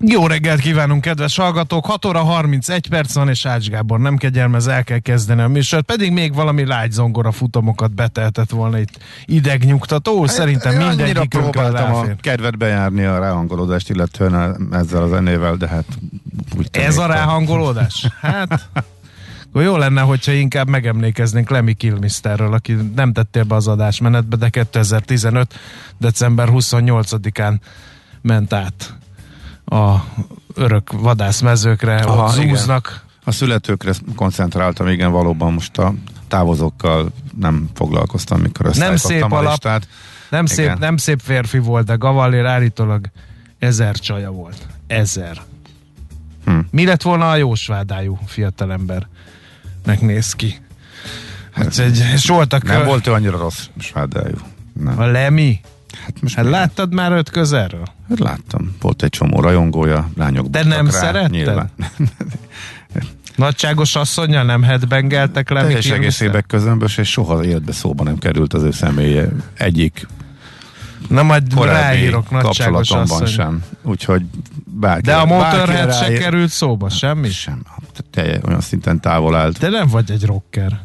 [0.00, 1.86] Jó reggelt kívánunk, kedves hallgatók!
[1.86, 5.84] 6 óra 31 perc van, és Ács Gábor nem kegyelmez, el kell kezdeni a műsort,
[5.84, 12.00] pedig még valami lágy zongora futamokat beteltett volna itt idegnyugtató, szerintem Annyira mindegyikünkön próbáltam a
[12.00, 12.16] ráfér.
[12.20, 15.84] kedvet bejárni a ráhangolódást, illetően ezzel a zenével, de hát
[16.56, 18.06] úgy Ez a ráhangolódás?
[18.20, 18.68] Hát,
[19.48, 24.48] akkor jó lenne, hogyha inkább megemlékeznénk Lemmy Kilmisterről, aki nem tettél be az adásmenetbe, de
[24.48, 25.54] 2015.
[25.98, 27.54] december 28-án
[28.22, 28.96] ment át
[29.66, 29.94] a
[30.54, 32.56] örök vadászmezőkre, Aha, ott igen.
[32.56, 33.04] zúznak.
[33.24, 35.94] A születőkre koncentráltam, igen, valóban most a
[36.28, 39.50] távozókkal nem foglalkoztam, mikor összeállítottam szép a alap.
[39.50, 39.88] listát.
[40.30, 40.78] Nem szép, Igen.
[40.78, 43.06] nem szép férfi volt, de Gavallér állítólag
[43.58, 44.66] ezer csaja volt.
[44.86, 45.42] Ezer.
[46.44, 46.58] Hm.
[46.70, 49.06] Mi lett volna a jósvádájú fiatalember?
[50.00, 50.60] Néz ki.
[51.52, 54.34] Hát, egy, és voltak Nem volt ő annyira rossz svádájú.
[54.72, 54.98] Nem.
[54.98, 55.60] a Lemi.
[56.04, 57.86] Hát most Hát láttad már őt közelről?
[58.08, 58.76] Hát láttam.
[58.80, 61.30] Volt egy csomó rajongója, lányok buktak nem rá, szeretted?
[61.30, 61.70] Nyilván.
[63.36, 68.62] Nagyságos asszonya nem headbangeltek Lemi Teljes egészében közömbös, és soha életbe szóba nem került az
[68.62, 70.06] ő személye egyik
[71.08, 73.26] Na majd ráírok nagyságos asszony.
[73.26, 73.62] sem.
[73.82, 74.22] Úgyhogy
[74.64, 77.30] bárki, De a Motorhead se ráír- került szóba, semmi?
[77.30, 77.62] Sem.
[78.10, 79.58] Te olyan szinten távol állt.
[79.58, 80.80] Te nem vagy egy rocker.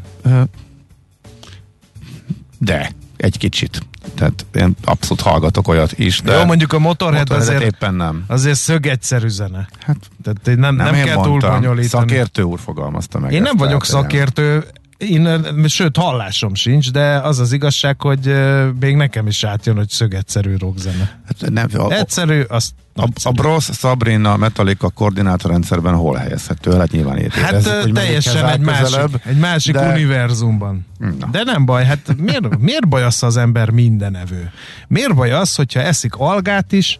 [2.58, 3.86] De, egy kicsit.
[4.16, 8.24] Tehát én abszolút hallgatok olyat is, de Jó, mondjuk a Motorhead Motorheadet azért, éppen nem.
[8.28, 9.68] azért szög egyszerű zene.
[9.80, 11.88] Hát Tehát nem, nem, nem kell mondtam, túl bonyolítani.
[11.88, 13.32] Szakértő úr fogalmazta meg.
[13.32, 14.64] Én nem ezt, vagyok szakértő, én,
[15.10, 18.34] ö, sőt hallásom sincs, de az az igazság, hogy
[18.80, 21.22] még nekem is átjön, hogy szögegyszerű rockzene.
[21.26, 26.72] Hát nem, a, Egyszerű, azt a, a Bros Sabrina Metallica koordinátorrendszerben hol helyezhető?
[26.78, 27.42] Hát nyilván érted.
[27.44, 30.86] Hát ö, teljesen egy másik, egy másik de- univerzumban.
[31.20, 31.28] Na.
[31.32, 34.52] De nem baj, hát miért, miért baj az, az ember mindenevő?
[34.88, 37.00] Miért baj az, hogyha eszik algát is,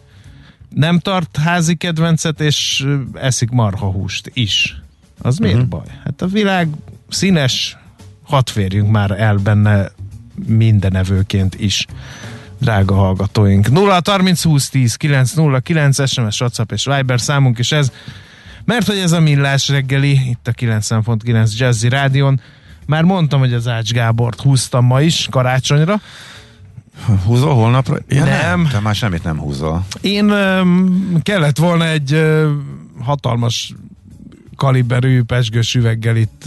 [0.68, 4.76] nem tart házi kedvencet, és eszik marhahúst is?
[5.18, 5.68] Az miért Mhm.
[5.68, 5.84] baj?
[6.04, 6.68] Hát a világ
[7.08, 7.76] színes,
[8.32, 9.90] hadd férjünk már el benne
[10.46, 11.86] mindenevőként is
[12.58, 13.70] drága hallgatóink.
[13.70, 17.92] 0 30 20 10 9 0 9 SMS, WhatsApp és Viber számunk is ez.
[18.64, 22.40] Mert hogy ez a millás reggeli, itt a 90.9 Jazzy Rádion,
[22.86, 26.00] már mondtam, hogy az Ács Gábort húztam ma is, karácsonyra.
[27.24, 27.96] Húzol holnapra?
[28.08, 28.68] Ja, Nem.
[28.70, 29.86] Te már semmit nem húzol.
[30.00, 32.50] Én öm, kellett volna egy ö,
[33.00, 33.74] hatalmas
[34.62, 36.42] kaliberű pesgős üveggel itt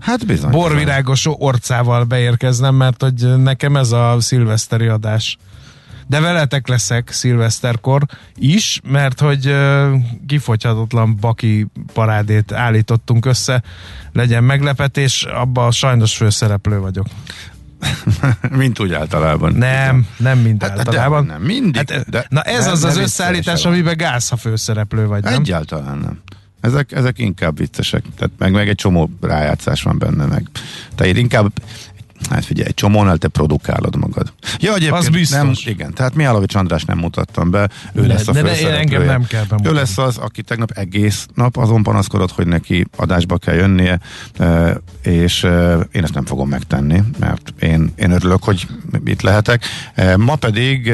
[0.00, 0.50] Hát bizony.
[0.50, 5.36] borvirágos orcával beérkeznem, mert hogy nekem ez a szilveszteri adás.
[6.06, 8.02] De veletek leszek szilveszterkor
[8.36, 9.54] is, mert hogy
[10.26, 13.62] kifogyhatatlan baki parádét állítottunk össze,
[14.12, 17.06] legyen meglepetés, abban sajnos főszereplő vagyok.
[18.50, 19.52] Mint úgy általában.
[19.52, 21.24] Nem, nem mind Hát, de általában.
[21.24, 21.90] nem, mindig.
[21.90, 25.32] Hát, de na ez nem- az nem az összeállítás, amiben gáz, ha főszereplő vagy, nem?
[25.32, 26.20] Egyáltalán nem.
[26.60, 28.02] Ezek, ezek inkább viccesek.
[28.16, 30.24] Tehát meg, meg egy csomó rájátszás van benne.
[30.24, 30.48] Meg.
[30.94, 31.52] Tehát inkább
[32.30, 34.32] Hát figyelj, egy csomónál te produkálod magad.
[34.58, 35.38] Ja, egyébként Az biztos.
[35.38, 38.78] Nem, igen, tehát Mihálovics András nem mutattam be, ő Ne- lesz a de főszereplője.
[38.78, 39.68] engem nem kell bemutatni.
[39.68, 44.00] Ő lesz az, aki tegnap egész nap azon panaszkodott, hogy neki adásba kell jönnie,
[44.38, 48.66] eh, és eh, én ezt nem fogom megtenni, mert én, én örülök, hogy
[49.04, 49.64] itt lehetek.
[49.94, 50.92] Eh, Ma pedig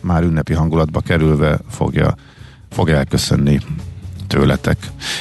[0.00, 2.14] már ünnepi hangulatba kerülve fogja,
[2.70, 3.60] fogja elköszönni
[4.30, 4.78] tőletek.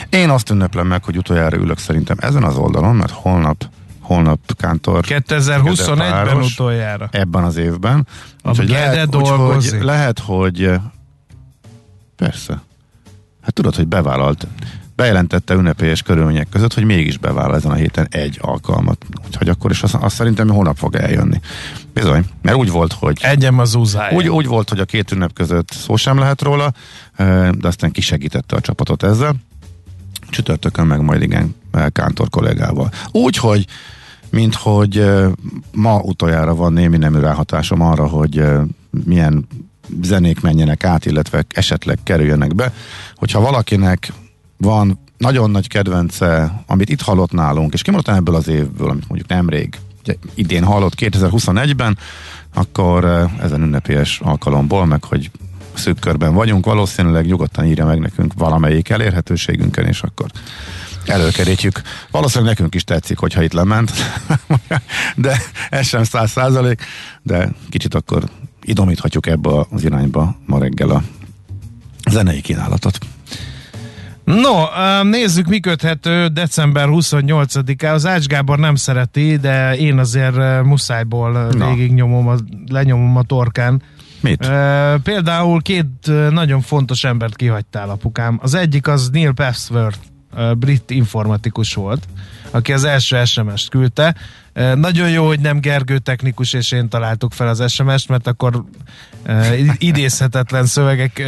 [0.09, 3.65] Én azt ünneplem meg, hogy utoljára ülök szerintem ezen az oldalon, mert holnap
[4.01, 7.09] holnap Kántor 2021-ben Páros utoljára.
[7.11, 8.07] ebben az évben.
[8.41, 10.71] A Úgyhogy lehet, úgyhogy lehet, hogy
[12.15, 12.61] persze.
[13.41, 14.47] Hát tudod, hogy bevállalt
[14.99, 19.05] bejelentette ünnepélyes körülmények között, hogy mégis bevállal ezen a héten egy alkalmat.
[19.25, 21.39] Úgyhogy akkor is azt, azt szerintem hónap fog eljönni.
[21.93, 24.17] Bizony, mert úgy volt, hogy Egyem az uzája.
[24.17, 26.71] úgy, úgy volt, hogy a két ünnep között szó sem lehet róla,
[27.51, 29.35] de aztán kisegítette a csapatot ezzel.
[30.29, 31.55] Csütörtökön meg majd igen
[31.91, 32.91] Kántor kollégával.
[33.11, 33.65] Úgyhogy
[34.29, 35.05] mint hogy
[35.71, 38.43] ma utoljára van némi nemű ráhatásom arra, hogy
[39.05, 39.47] milyen
[40.01, 42.73] zenék menjenek át, illetve esetleg kerüljenek be.
[43.15, 44.13] Hogyha valakinek
[44.61, 49.29] van nagyon nagy kedvence, amit itt hallott nálunk, és kimondottan ebből az évből, amit mondjuk
[49.29, 51.97] nemrég, ugye idén hallott 2021-ben,
[52.53, 55.31] akkor eh, ezen ünnepélyes alkalomból, meg hogy
[55.73, 60.29] szűk körben vagyunk, valószínűleg nyugodtan írja meg nekünk valamelyik elérhetőségünkön, és akkor
[61.05, 61.81] előkerítjük.
[62.11, 63.91] Valószínűleg nekünk is tetszik, hogyha itt lement,
[65.15, 66.81] de ez sem száz százalék,
[67.21, 68.23] de kicsit akkor
[68.63, 71.03] idomíthatjuk ebbe az irányba ma reggel a
[72.09, 72.97] zenei kínálatot.
[74.35, 74.63] No,
[75.03, 77.93] nézzük, mi köthető december 28-á.
[77.93, 81.67] Az Ács Gábor nem szereti, de én azért ö, muszájból ö, Na.
[81.73, 82.35] végignyomom, a,
[82.67, 83.81] lenyomom a torkán.
[84.21, 84.45] Mit?
[84.45, 88.39] Ö, Például két nagyon fontos embert kihagytál, apukám.
[88.41, 89.99] Az egyik az Neil Passworth,
[90.57, 92.07] brit informatikus volt,
[92.51, 94.15] aki az első SMS-t küldte.
[94.75, 98.63] Nagyon jó, hogy nem Gergő technikus és én találtuk fel az SMS-t, mert akkor
[99.77, 101.23] idézhetetlen szövegek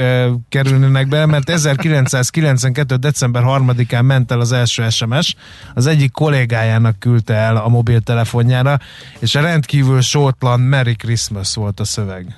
[0.49, 2.95] kerülnének be, mert 1992.
[2.95, 5.35] december 3-án ment el az első SMS,
[5.73, 8.79] az egyik kollégájának küldte el a mobiltelefonjára,
[9.19, 12.35] és a rendkívül sótlan Merry Christmas volt a szöveg.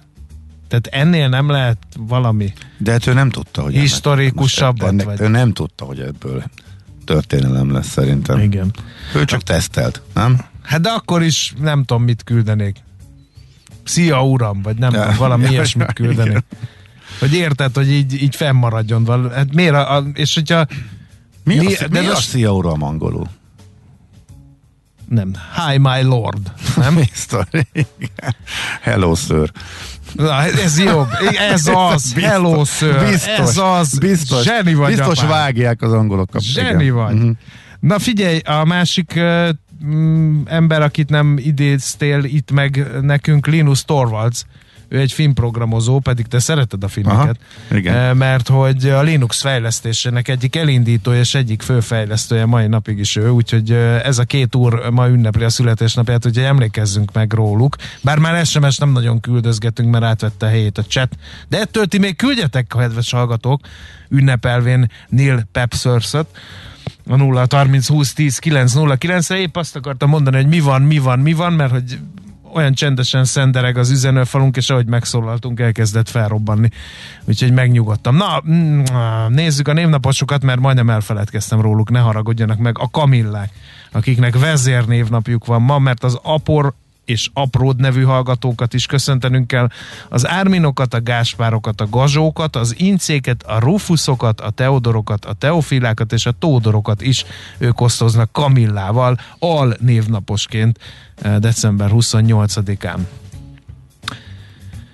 [0.67, 2.53] Tehát ennél nem lehet valami.
[2.77, 5.21] De hát ő nem tudta, hogy Historikusabbat ennek, vagy?
[5.21, 6.43] Ő nem tudta, hogy ebből
[7.05, 8.39] történelem lesz szerintem.
[8.39, 8.73] Igen.
[9.15, 10.51] Ő csak tesztelt, nem?
[10.63, 12.77] Hát de akkor is nem tudom, mit küldenék.
[13.83, 16.25] Szia uram, vagy nem tudom, valami Ja, ilyesmit ja, küldenék.
[16.31, 16.44] igen.
[17.19, 19.30] Hogy érted, hogy így, így fennmaradjon.
[19.33, 19.74] Hát miért?
[19.74, 20.65] A, a, és hogyha
[21.44, 23.27] Mi, Mi- mi, de a, mi a szia uram angolul?
[25.07, 25.31] nem,
[25.68, 26.95] hi my lord, nem?
[27.06, 27.44] Biztos.
[28.81, 29.51] Hello, sir.
[30.13, 31.07] Na, ez jobb.
[31.51, 32.13] Ez az.
[32.13, 33.00] Biztos, Hello, sir.
[33.10, 33.98] Biztos, ez az.
[33.98, 35.30] Biztos, Zseni vagy, biztos apám.
[35.30, 36.30] vágják az angolok.
[36.30, 36.95] kap- Zseni igen.
[36.95, 37.15] vagy.
[37.15, 37.30] Mhm.
[37.83, 39.50] Na figyelj, a másik uh,
[40.45, 44.44] ember, akit nem idéztél itt meg nekünk, Linus Torvalds,
[44.88, 47.39] ő egy filmprogramozó, pedig te szereted a filmeket.
[47.69, 48.18] Aha, igen.
[48.18, 53.71] Mert hogy a Linux fejlesztésének egyik elindítója és egyik főfejlesztője mai napig is ő, úgyhogy
[54.03, 57.75] ez a két úr ma ünnepli a születésnapját, úgyhogy emlékezzünk meg róluk.
[58.01, 61.15] Bár már SMS nem nagyon küldözgetünk, mert átvette a helyét a chat.
[61.50, 63.62] De ettől ti még küldjetek, kedves hallgatók,
[64.09, 66.27] ünnepelvén Neil Pepsörszöt
[67.07, 70.59] a 0 30 20 10 9 0 9 re épp azt akartam mondani, hogy mi
[70.59, 72.00] van, mi van, mi van, mert hogy
[72.53, 76.69] olyan csendesen szendereg az üzenőfalunk, és ahogy megszólaltunk, elkezdett felrobbanni.
[77.25, 78.15] Úgyhogy megnyugodtam.
[78.15, 78.83] Na, mm,
[79.29, 82.77] nézzük a névnaposokat, mert majdnem elfeledkeztem róluk, ne haragudjanak meg.
[82.79, 83.50] A Kamillák,
[83.91, 86.73] akiknek vezérnévnapjuk van ma, mert az Apor
[87.05, 89.67] és Apród nevű hallgatókat is köszöntenünk kell.
[90.09, 96.25] Az Árminokat, a Gáspárokat, a Gazsókat, az Incéket, a Rufuszokat, a Teodorokat, a Teofilákat és
[96.25, 97.25] a Tódorokat is
[97.57, 100.79] ők osztoznak Kamillával al névnaposként
[101.15, 103.00] eh, december 28-án.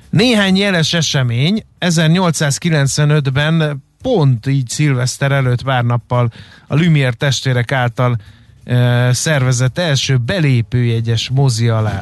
[0.09, 6.31] Néhány jeles esemény 1895-ben pont így szilveszter előtt pár nappal
[6.67, 8.17] a Lumière testvérek által
[9.11, 11.99] szervezett első belépőjegyes mozi, alá,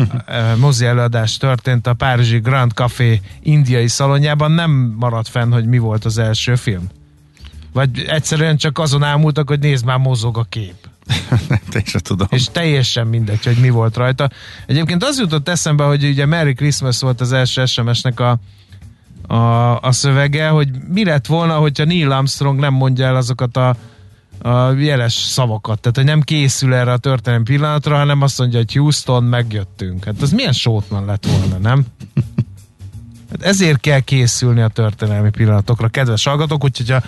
[0.57, 4.51] mozi előadás történt a Párizsi Grand Café indiai szalonjában.
[4.51, 6.87] Nem maradt fenn, hogy mi volt az első film.
[7.73, 10.75] Vagy egyszerűen csak azon ámultak, hogy nézd már mozog a kép.
[11.71, 12.27] Te se tudom.
[12.31, 14.29] És teljesen mindegy, hogy mi volt rajta.
[14.65, 18.39] Egyébként az jutott eszembe, hogy ugye Merry Christmas volt az első SMS-nek a,
[19.27, 23.75] a, a szövege, hogy mi lett volna, hogyha Neil Armstrong nem mondja el azokat a,
[24.41, 25.79] a jeles szavakat.
[25.79, 30.03] Tehát, hogy nem készül erre a történelmi pillanatra, hanem azt mondja, hogy Houston, megjöttünk.
[30.03, 31.85] Hát az milyen sótlan lett volna, nem?
[33.31, 37.01] Hát ezért kell készülni a történelmi pillanatokra, kedves hallgatók, úgyhogy ha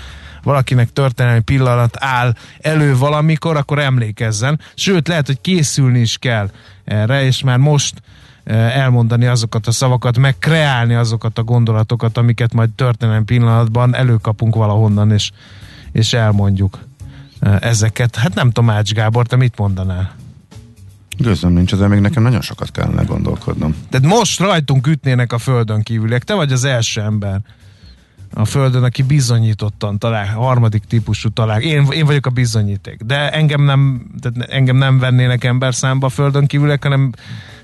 [0.43, 4.59] valakinek történelmi pillanat áll elő valamikor, akkor emlékezzen.
[4.75, 6.49] Sőt, lehet, hogy készülni is kell
[6.85, 8.01] erre, és már most
[8.43, 14.55] eh, elmondani azokat a szavakat, meg kreálni azokat a gondolatokat, amiket majd történelmi pillanatban előkapunk
[14.55, 15.31] valahonnan, és,
[15.91, 16.87] és elmondjuk
[17.39, 18.15] ezeket.
[18.15, 20.15] Hát nem tudom, Ács Gábor, te mit mondanál?
[21.17, 23.75] Gőzöm nincs, ezzel még nekem nagyon sokat kellene gondolkodnom.
[23.89, 26.23] Tehát most rajtunk ütnének a földön kívüliek.
[26.23, 27.41] Te vagy az első ember
[28.33, 31.61] a földön, aki bizonyítottan talál, harmadik típusú talál.
[31.61, 33.01] Én, én vagyok a bizonyíték.
[33.01, 37.11] De engem nem, tehát engem nem vennének ember számba a földön kívüliek, hanem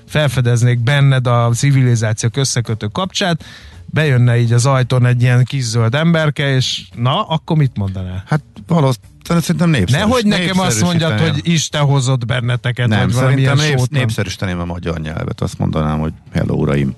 [0.06, 3.44] felfedeznék benned a civilizációk összekötő kapcsát,
[3.86, 8.22] bejönne így az ajtón egy ilyen kis zöld emberke, és na, akkor mit mondanál?
[8.26, 10.04] Hát valószínűleg szerintem népszerűs.
[10.04, 14.00] Nehogy nekem azt mondjad, hogy Isten hozott benneteket, Nem, vagy valamilyen szerintem nép, sótlan.
[14.00, 15.40] népszerűsíteném a magyar nyelvet.
[15.40, 16.94] Azt mondanám, hogy hello uraim.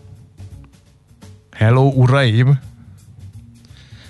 [1.50, 2.58] Hello, uraim!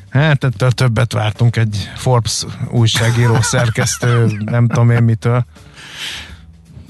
[0.08, 5.44] Hát ettől többet vártunk egy Forbes újságíró, szerkesztő, nem tudom én mitől.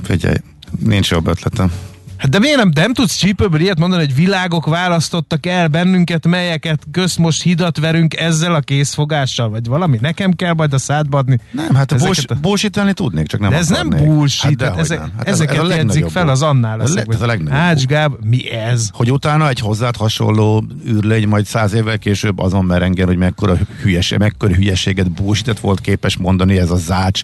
[0.02, 0.36] Figyelj,
[0.78, 1.72] nincs jobb ötletem.
[2.18, 6.26] Hát de miért nem, de nem tudsz csípőből ilyet mondani, hogy világok választottak el bennünket,
[6.26, 9.98] melyeket köz most hidat verünk ezzel a készfogással, vagy valami?
[10.00, 11.38] Nekem kell majd a szádba adni.
[11.50, 14.08] Nem, hát bullshit, a- bullshittelni tudnék, csak nem De ez nem akarnék.
[14.08, 15.12] bullshit, Hát hát ezek, nem.
[15.16, 17.06] Hát ez- ezeket ez jegyzik fel az annál Ez, leszek.
[17.08, 17.84] le- ez a legnagyobb Ács.
[17.84, 18.88] Gáb, mi ez?
[18.92, 24.18] Hogy utána egy hozzád hasonló űrlény majd száz évvel később azon merengen, hogy mekkora, hülyeség,
[24.18, 27.20] mekkora hülyeséget bullshitet volt képes mondani ez a zács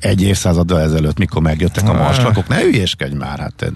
[0.00, 1.98] egy évszázaddal ezelőtt, mikor megjöttek a Ah.
[1.98, 2.48] marslakok.
[2.48, 3.72] Ne hülyeskedj már, hát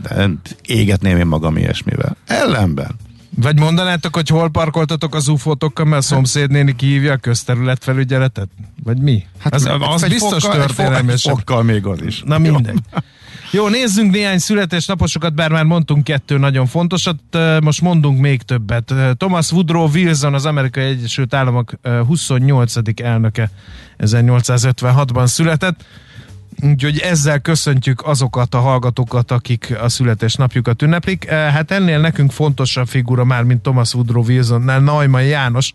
[0.63, 2.17] égetném én magam ilyesmivel.
[2.27, 2.97] Ellenben.
[3.37, 8.49] Vagy mondanátok, hogy hol parkoltatok az UFO-tokkal, mert a szomszédnéni kihívja a közterületfelügyeletet?
[8.85, 9.25] Vagy mi?
[9.39, 10.45] Hát az, az biztos.
[10.45, 12.23] Egy fokkal még az is.
[12.25, 12.79] Na mindegy.
[13.53, 17.17] Jó, nézzünk néhány születésnaposokat, bár már mondtunk kettő nagyon fontosat,
[17.63, 18.95] most mondunk még többet.
[19.17, 22.75] Thomas Woodrow Wilson, az Amerikai Egyesült Államok ö, 28.
[23.03, 23.51] elnöke
[23.99, 25.85] 1856-ban született.
[26.63, 31.27] Úgyhogy ezzel köszöntjük azokat a hallgatókat, akik a születésnapjukat ünneplik.
[31.27, 35.73] Eh, Hát ennél nekünk fontosabb figura már, mint Thomas Woodrow Wilsonnál, Neumann János,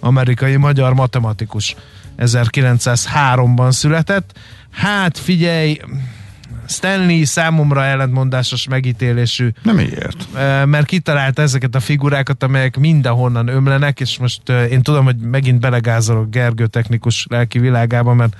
[0.00, 1.76] amerikai magyar matematikus.
[2.18, 4.38] 1903-ban született.
[4.70, 5.78] Hát figyelj,
[6.68, 10.26] Stanley számomra ellentmondásos megítélésű Nem miért?
[10.36, 15.16] Eh, mert kitalálta ezeket a figurákat, amelyek mindenhonnan ömlenek, és most eh, én tudom, hogy
[15.16, 18.36] megint belegázolok Gergő technikus lelki világába, mert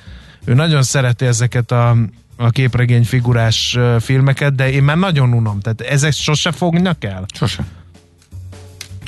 [0.46, 1.96] ő nagyon szereti ezeket a,
[2.36, 7.24] a képregény figurás filmeket, de én már nagyon unom, tehát ezek sose fognak el.
[7.34, 7.64] Sose.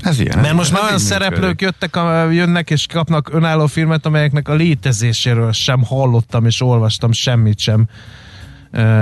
[0.02, 0.38] Ez ilyen.
[0.38, 1.60] Mert most már olyan szereplők működik.
[1.60, 7.58] jöttek, a, jönnek és kapnak önálló filmet, amelyeknek a létezéséről sem hallottam és olvastam semmit
[7.58, 7.88] sem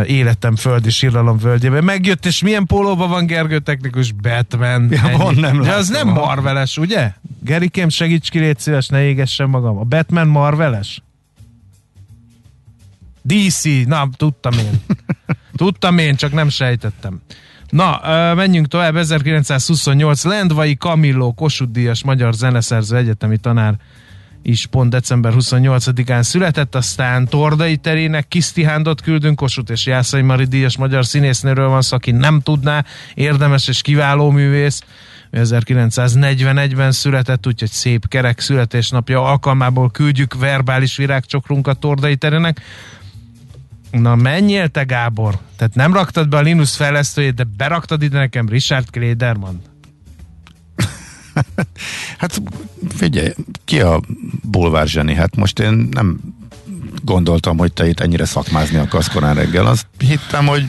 [0.06, 1.84] életem földi síralom völgyében.
[1.84, 4.12] Megjött, és milyen pólóban van Gergő technikus?
[4.12, 4.88] Batman.
[4.90, 5.16] Ja, Ennyi.
[5.16, 7.12] van, nem De az nem Marveles, ugye?
[7.42, 9.78] Gerikém, segíts ki, légy szíves, ne égessem magam.
[9.78, 11.02] A Batman Marveles?
[13.26, 14.80] DC, na, tudtam én.
[15.56, 17.20] Tudtam én, csak nem sejtettem.
[17.68, 18.00] Na,
[18.34, 18.96] menjünk tovább.
[18.96, 23.74] 1928 Lendvai Kamilló, Kossuth Díjas, magyar zeneszerző, egyetemi tanár
[24.42, 30.76] is pont december 28-án született, aztán Tordai terének Kisztihándot küldünk, Kossuth és Jászai Mari Díjas
[30.76, 34.82] magyar színésznőről van szó, aki nem tudná, érdemes és kiváló művész.
[35.30, 42.60] Ő 1941-ben született, úgyhogy szép kerek születésnapja alkalmából küldjük verbális virágcsokrunkat Tordai terének.
[44.00, 48.48] Na menjél te Gábor, tehát nem raktad be a Linus fejlesztőjét, de beraktad ide nekem
[48.48, 49.60] Richard Klederman.
[52.18, 52.42] Hát
[52.88, 53.34] figyelj,
[53.64, 54.00] ki a
[54.42, 55.14] bulvár zseni?
[55.14, 56.20] Hát most én nem
[57.04, 59.66] gondoltam, hogy te itt ennyire szakmázni akarsz korán reggel.
[59.66, 60.64] Azt hittem, hogy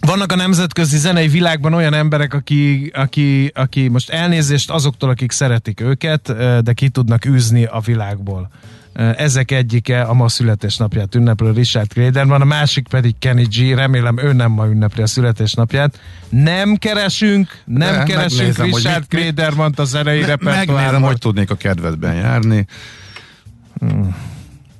[0.00, 5.80] Vannak a nemzetközi zenei világban olyan emberek, aki, aki, aki most elnézést azoktól, akik szeretik
[5.80, 6.32] őket,
[6.62, 8.50] de ki tudnak űzni a világból.
[8.96, 13.74] Ö, Ezek egyike a ma születésnapját ünneplő Richard Klederman, a másik pedig Kenny G.
[13.74, 15.98] Remélem ő nem ma ünnepli a születésnapját.
[16.28, 21.02] Nem keresünk, nem De, keresünk Richard Kledermant a zenei me- megnézem, repertoárban.
[21.02, 22.66] hogy tudnék a kedvedben járni.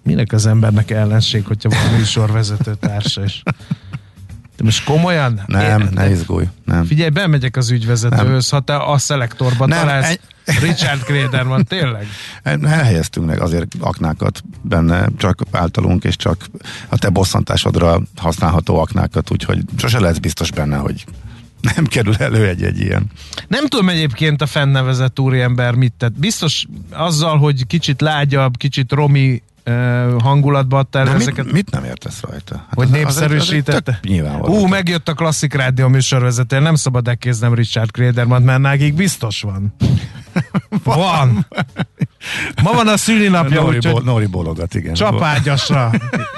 [0.03, 3.43] Minek az embernek ellenség, hogyha van műsorvezető társa is?
[4.57, 5.41] De most komolyan?
[5.47, 6.47] Nem, Én- ne izgulj.
[6.65, 6.85] Nem.
[6.85, 10.21] Figyelj, bemegyek az ügyvezetőhöz, ha te a szelektorban Nem, találsz egy-
[10.61, 12.07] Richard Klederman, tényleg?
[12.43, 16.47] Elhelyeztünk meg azért aknákat benne, csak általunk, és csak
[16.89, 21.05] a te bosszantásodra használható aknákat, úgyhogy sose lesz biztos benne, hogy
[21.75, 23.07] nem kerül elő egy-egy ilyen.
[23.49, 26.19] Nem tudom egyébként a fennnevezett úriember mit tett.
[26.19, 29.43] Biztos azzal, hogy kicsit lágyabb, kicsit romi
[30.19, 31.45] hangulatba adta el ezeket.
[31.45, 32.57] mit, mit nem értesz rajta?
[32.57, 33.91] Hát Hogy az- az- az- népszerűsítette?
[33.93, 34.55] az- tök Nyilvánvaló.
[34.63, 39.75] Ú, megjött a klasszik rádió műsorvezető, nem szabad elkéznem Richard Klederman, mert nákik biztos van.
[40.85, 41.47] Van.
[42.63, 44.95] Ma van a szülinapja, Nori, úgyhogy bo- Nori bologat, igen.
[44.95, 45.91] csapágyasra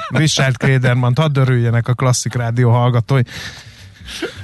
[0.08, 3.20] Richard Klederman, hadd örüljenek a klasszik rádió hallgatói.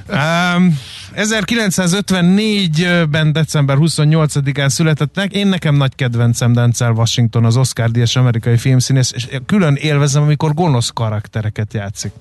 [0.09, 0.79] Um,
[1.15, 5.33] 1954-ben december 28-án születettek.
[5.33, 10.53] Én nekem nagy kedvencem Denzel Washington, az Oscar díjas amerikai filmszínész, és külön élvezem, amikor
[10.53, 12.11] gonosz karaktereket játszik.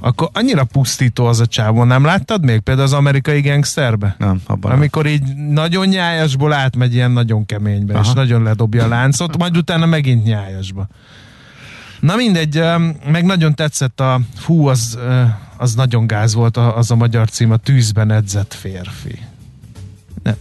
[0.00, 2.60] Akkor annyira pusztító az a csávó, nem láttad még?
[2.60, 4.14] Például az amerikai gangsterbe?
[4.18, 4.80] Nem, abban nem.
[4.80, 8.02] Amikor így nagyon nyájasból átmegy ilyen nagyon keménybe, Aha.
[8.02, 10.88] és nagyon ledobja a láncot, majd utána megint nyájasba.
[12.00, 12.62] Na mindegy,
[13.10, 14.98] meg nagyon tetszett a, fú, az,
[15.56, 19.18] az nagyon gáz volt az a magyar cím, a tűzben edzett férfi.
[20.22, 20.34] Ne.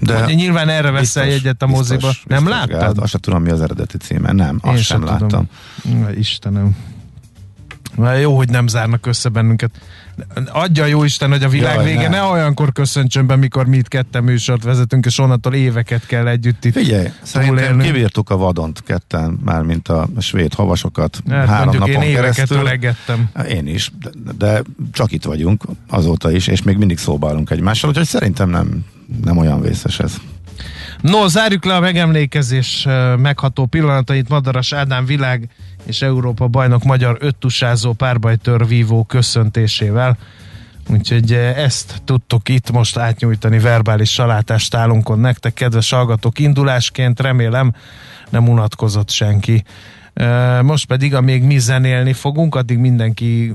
[0.00, 1.96] De Hogy nyilván erre veszel egyet a moziba.
[1.96, 2.82] Biztos, nem biztos, láttad?
[2.82, 4.32] Hát azt sem tudom, mi az eredeti címe.
[4.32, 5.48] Nem, azt Én sem, sem láttam.
[5.82, 6.08] Tudom.
[6.14, 6.76] Istenem.
[8.00, 9.70] Na, jó, hogy nem zárnak össze bennünket.
[10.52, 12.08] Adja jó Isten, hogy a világ Jaj, vége ne.
[12.08, 16.64] ne olyankor köszöntsön be, mikor mi itt ketten műsort vezetünk, és onnantól éveket kell együtt
[16.64, 22.02] itt Figyelj, szerintem kibírtuk a vadont ketten, már mint a svéd havasokat hát, három napon
[22.02, 22.68] én keresztül.
[23.48, 28.06] Én is, de, de csak itt vagyunk azóta is, és még mindig szóbálunk egymással, úgyhogy
[28.06, 28.84] szerintem nem,
[29.24, 30.16] nem olyan vészes ez.
[31.00, 34.28] No, zárjuk le a megemlékezés megható pillanatait.
[34.28, 35.48] Madaras Ádám világ
[35.84, 40.18] és Európa bajnok magyar öttusázó párbajtörvívó köszöntésével.
[40.88, 47.74] Úgyhogy ezt tudtuk itt most átnyújtani verbális salátást nektek, kedves hallgatók, indulásként remélem
[48.28, 49.64] nem unatkozott senki.
[50.62, 53.54] Most pedig, amíg mi zenélni fogunk, addig mindenki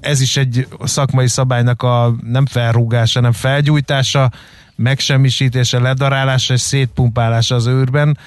[0.00, 4.30] ez is egy szakmai szabálynak a nem felrúgása, hanem felgyújtása,
[4.76, 8.18] megsemmisítése, ledarálása és szétpumpálása az őrben,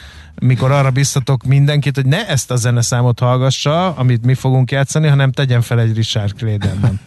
[0.42, 5.32] mikor arra biztatok mindenkit, hogy ne ezt a zeneszámot hallgassa, amit mi fogunk játszani, hanem
[5.32, 7.00] tegyen fel egy Richard Clayderben.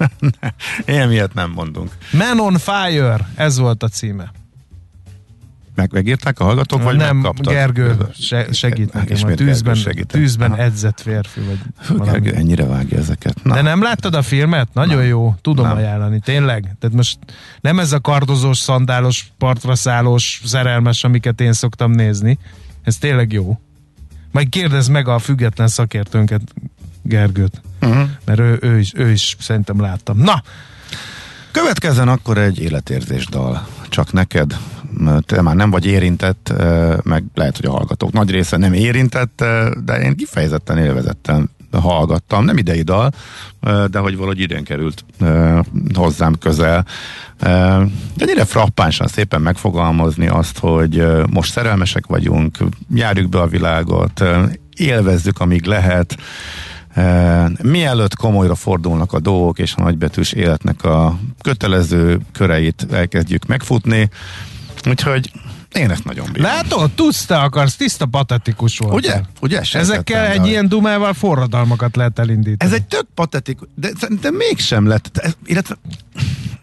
[0.87, 1.91] Ilyen miatt nem mondunk.
[2.13, 4.33] Man on Fire, ez volt a címe.
[5.77, 7.53] Meg, megírták a hallgatók, vagy Nem, megkaptak?
[7.53, 11.41] Gergő se, segít nekem, a tűzben, tűzben edzett férfi.
[11.41, 13.43] Vagy Fú, Gergő ennyire vágja ezeket.
[13.43, 13.55] Na.
[13.55, 14.69] De nem láttad a filmet?
[14.73, 15.07] Nagyon nem.
[15.07, 15.77] jó, tudom nem.
[15.77, 16.77] ajánlani, tényleg.
[16.79, 17.19] Tehát most
[17.61, 22.39] nem ez a kardozós, szandálos, partra szállós, szerelmes, amiket én szoktam nézni.
[22.87, 23.59] Ez tényleg jó.
[24.33, 26.43] Majd kérdezd meg a független szakértőnket,
[27.03, 27.61] Gergőt.
[27.83, 28.09] Uh-huh.
[28.25, 30.19] Mert ő, ő, is, ő is szerintem láttam.
[30.19, 30.43] Na!
[31.51, 33.67] Következzen akkor egy életérzés dal.
[33.89, 34.57] Csak neked
[35.21, 36.53] te már nem vagy érintett,
[37.03, 39.45] meg lehet, hogy a hallgatók nagy része nem érintett,
[39.85, 43.13] de én kifejezetten élvezettem hallgattam, nem idei dal,
[43.91, 45.05] de hogy valahogy idén került
[45.95, 46.87] hozzám közel.
[47.39, 52.59] De ennyire frappánsan szépen megfogalmazni azt, hogy most szerelmesek vagyunk,
[52.95, 54.25] járjuk be a világot,
[54.77, 56.17] élvezzük, amíg lehet,
[57.63, 64.11] mielőtt komolyra fordulnak a dolgok, és a nagybetűs életnek a kötelező köreit elkezdjük megfutni,
[64.89, 65.31] Úgyhogy
[65.73, 66.51] én ezt nagyon bírom.
[66.51, 68.95] Látod, tudsz, te akarsz, tiszta patetikus volt.
[68.95, 69.21] Ugye?
[69.41, 69.61] Ugye?
[69.73, 70.49] Ezekkel egy de...
[70.49, 72.71] ilyen dumával forradalmakat lehet elindítani.
[72.71, 75.77] Ez egy tök patetikus, de szerintem mégsem lett, ez, illetve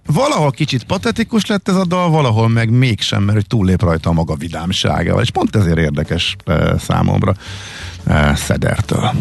[0.05, 4.13] valahol kicsit patetikus lett ez a dal, valahol meg mégsem, mert hogy túllép rajta a
[4.13, 7.33] maga vidámságával, és pont ezért érdekes e, számomra
[8.05, 9.11] e, Szedertől.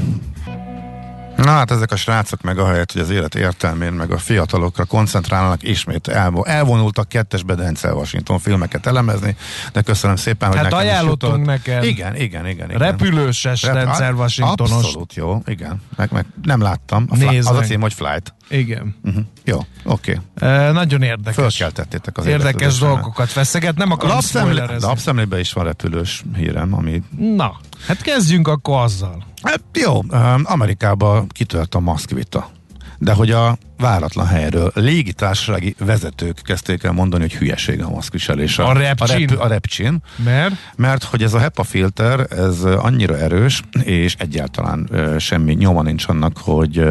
[1.43, 5.63] Na hát ezek a srácok meg ahelyett, hogy az élet értelmén, meg a fiatalokra koncentrálnak,
[5.63, 9.37] ismét elvo- elvonultak kettes Bedence Washington filmeket elemezni,
[9.73, 11.85] de köszönöm szépen, hogy hát nekem ajánlottunk neked.
[11.85, 12.71] Igen, igen, igen.
[12.71, 12.79] igen.
[12.79, 14.73] Repülőses Rep- Washingtonos.
[14.73, 15.81] Abszolút jó, igen.
[15.97, 17.07] Meg, meg nem láttam.
[17.09, 18.35] A fl- az a cím, hogy Flight.
[18.49, 18.97] Igen.
[19.05, 19.25] Uh-huh.
[19.45, 20.21] Jó, oké.
[20.37, 20.49] Okay.
[20.51, 21.35] E, nagyon érdekes.
[21.35, 24.87] Fölkeltettétek az Érdekes dolgokat feszeget, nem akarom spoilerezni.
[24.87, 27.03] Lapszemlében is van repülős hírem, ami...
[27.19, 29.31] Na, hát kezdjünk akkor azzal.
[29.43, 30.01] Hát jó,
[30.43, 32.51] Amerikában kitört a maszkvita.
[32.99, 38.59] De hogy a váratlan helyről légitársasági vezetők kezdték el mondani, hogy hülyeség a maszkviselés.
[38.59, 39.29] A, repcsin?
[39.29, 40.03] A, rep, a repcsin.
[40.25, 40.55] Mert?
[40.77, 46.39] Mert hogy ez a HEPA filter, ez annyira erős, és egyáltalán semmi nyoma nincs annak,
[46.39, 46.85] hogy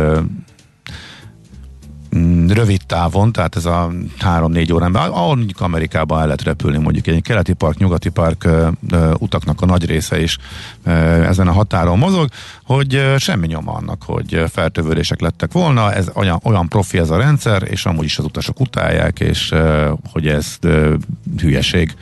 [2.48, 7.22] rövid távon, tehát ez a három-négy órán, ahol mondjuk Amerikában el lehet repülni, mondjuk egy
[7.22, 10.38] keleti park, nyugati park ö, ö, utaknak a nagy része is
[10.84, 10.92] ö,
[11.24, 12.30] ezen a határon mozog,
[12.64, 17.18] hogy ö, semmi nyoma annak, hogy feltövődések lettek volna, ez olyan, olyan profi ez a
[17.18, 20.94] rendszer, és amúgy is az utasok utálják, és ö, hogy ez ö,
[21.38, 21.96] hülyeség.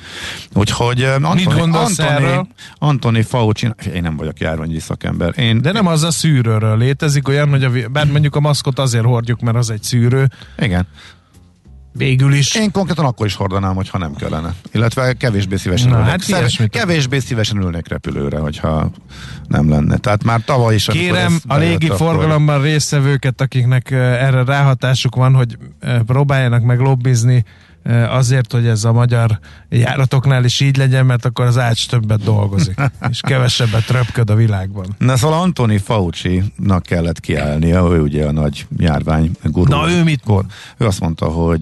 [0.53, 2.47] Úgyhogy Antoni, Mit gondolsz Antoni, erről?
[2.77, 5.33] Antoni Fauci, én nem vagyok járványi szakember.
[5.37, 9.05] Én, De nem az a szűrőről létezik olyan, hogy a, bár mondjuk a maszkot azért
[9.05, 10.29] hordjuk, mert az egy szűrő, szűrő.
[10.57, 10.87] Igen.
[11.93, 12.55] Végül is.
[12.55, 14.53] Én konkrétan akkor is hordanám, hogyha nem kellene.
[14.71, 16.09] Illetve kevésbé szívesen Na, ülnék.
[16.09, 18.91] Hát kevésbé szívesen ülnék repülőre, hogyha
[19.47, 19.97] nem lenne.
[19.97, 20.85] Tehát már tavaly is...
[20.85, 22.67] Kérem a légi forgalomban akkor...
[22.67, 25.57] résztvevőket, akiknek erre ráhatásuk van, hogy
[26.05, 27.45] próbáljanak meg lobbizni
[28.09, 32.81] azért, hogy ez a magyar járatoknál is így legyen, mert akkor az ács többet dolgozik,
[33.11, 34.95] és kevesebbet röpköd a világban.
[34.97, 39.69] Na szóval Antoni Fauci-nak kellett kiállnia, ő ugye a nagy járvány gurú.
[39.69, 40.45] Na ő mit mond?
[40.77, 41.61] Ő azt mondta, hogy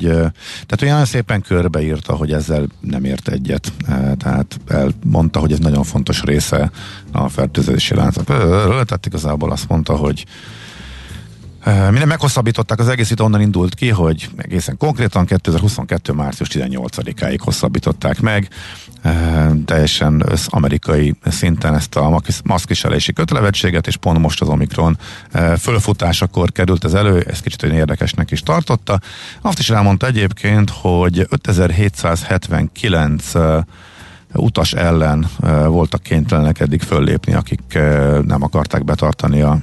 [0.66, 3.72] tehát olyan szépen körbeírta, hogy ezzel nem ért egyet.
[4.18, 6.72] Tehát elmondta, hogy ez nagyon fontos része
[7.12, 8.26] a fertőzési láncnak.
[8.26, 10.26] Tehát igazából azt mondta, hogy
[11.67, 16.13] Minden meghosszabbították, az egész itt onnan indult ki, hogy egészen konkrétan 2022.
[16.13, 18.49] március 18-áig hosszabbították meg,
[19.65, 24.97] teljesen amerikai szinten ezt a maszkviselési kötelevettséget, és pont most az Omikron
[25.60, 28.99] fölfutásakor került ez elő, ez kicsit olyan érdekesnek is tartotta.
[29.41, 33.32] Azt is elmondta egyébként, hogy 5779
[34.38, 35.28] utas ellen
[35.67, 37.80] voltak kénytelenek eddig föllépni, akik
[38.26, 39.58] nem akarták betartani a,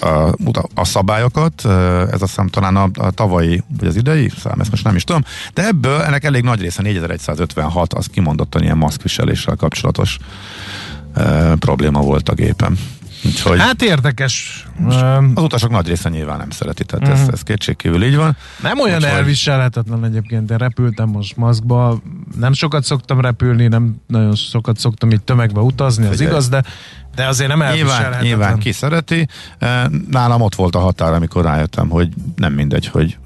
[0.00, 0.34] a,
[0.74, 1.64] a szabályokat.
[1.64, 5.04] Ez azt hiszem talán a, a tavalyi, vagy az idei szám, ezt most nem is
[5.04, 5.22] tudom,
[5.54, 10.18] de ebből ennek elég nagy része, 4156, az kimondottan ilyen maszkviseléssel kapcsolatos
[11.58, 12.78] probléma volt a gépen.
[13.24, 14.66] Úgyhogy hát érdekes.
[14.86, 17.20] Az utasok nagy része nyilván nem szereti, tehát uh-huh.
[17.20, 17.34] ez, mhm.
[17.34, 18.36] ez kétségkívül így van.
[18.62, 19.12] Nem olyan Úgyhogy...
[19.12, 22.00] elviselhetetlen egyébként, én repültem most maszkba,
[22.38, 26.30] nem sokat szoktam repülni, nem nagyon sokat szoktam itt tömegbe utazni, az Figyelj.
[26.30, 26.62] igaz, de
[27.14, 29.28] de azért nem nyilván, nyilván ki szereti.
[30.10, 33.18] Nálam ott volt a határ, amikor rájöttem, hogy nem mindegy, hogy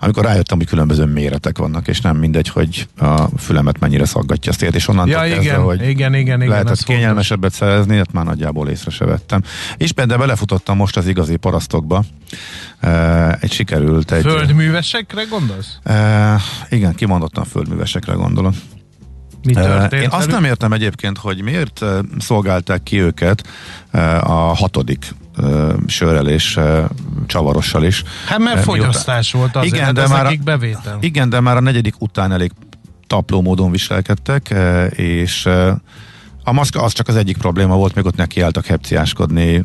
[0.00, 4.62] amikor rájöttem, hogy különböző méretek vannak, és nem mindegy, hogy a fülemet mennyire szaggatja azt
[4.62, 8.68] és onnantól ja, kezdve, igen, hogy igen, igen, igen, lehetett kényelmesebbet szerezni, hát már nagyjából
[8.68, 9.42] észre se vettem.
[9.76, 12.04] És de belefutottam most az igazi parasztokba.
[13.40, 14.22] egy sikerült egy...
[14.22, 15.78] Földművesekre gondolsz?
[16.68, 18.52] igen, kimondottan földművesekre gondolom.
[19.42, 21.84] Mi történt Én azt nem értem egyébként, hogy miért
[22.18, 23.46] szolgálták ki őket
[24.20, 25.14] a hatodik
[25.86, 26.60] sörrel és
[27.26, 28.02] csavarossal is.
[28.26, 30.98] Hát mert fogyasztás volt azért, igen, hát de már a, bevétel.
[31.00, 32.50] Igen, de már a negyedik után elég
[33.06, 34.54] tapló módon viselkedtek,
[34.90, 35.48] és
[36.44, 39.64] a maszka az csak az egyik probléma volt, még ott nekiálltak hepciáskodni.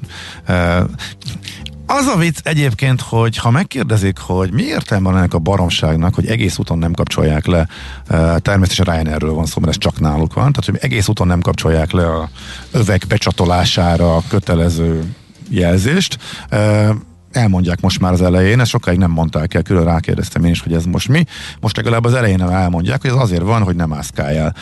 [1.87, 6.27] Az a vicc egyébként, hogy ha megkérdezik, hogy mi értelme van ennek a baromságnak, hogy
[6.27, 7.67] egész úton nem kapcsolják le,
[8.39, 11.91] természetesen Ryanairről van szó, mert ez csak náluk van, tehát hogy egész úton nem kapcsolják
[11.91, 12.29] le a
[12.71, 15.15] övek becsatolására kötelező
[15.49, 16.17] jelzést
[17.31, 20.73] elmondják most már az elején, ezt sokáig nem mondták el, külön rákérdeztem én is, hogy
[20.73, 21.23] ez most mi.
[21.59, 24.55] Most legalább az elején elmondják, hogy ez azért van, hogy nem mászkáljál.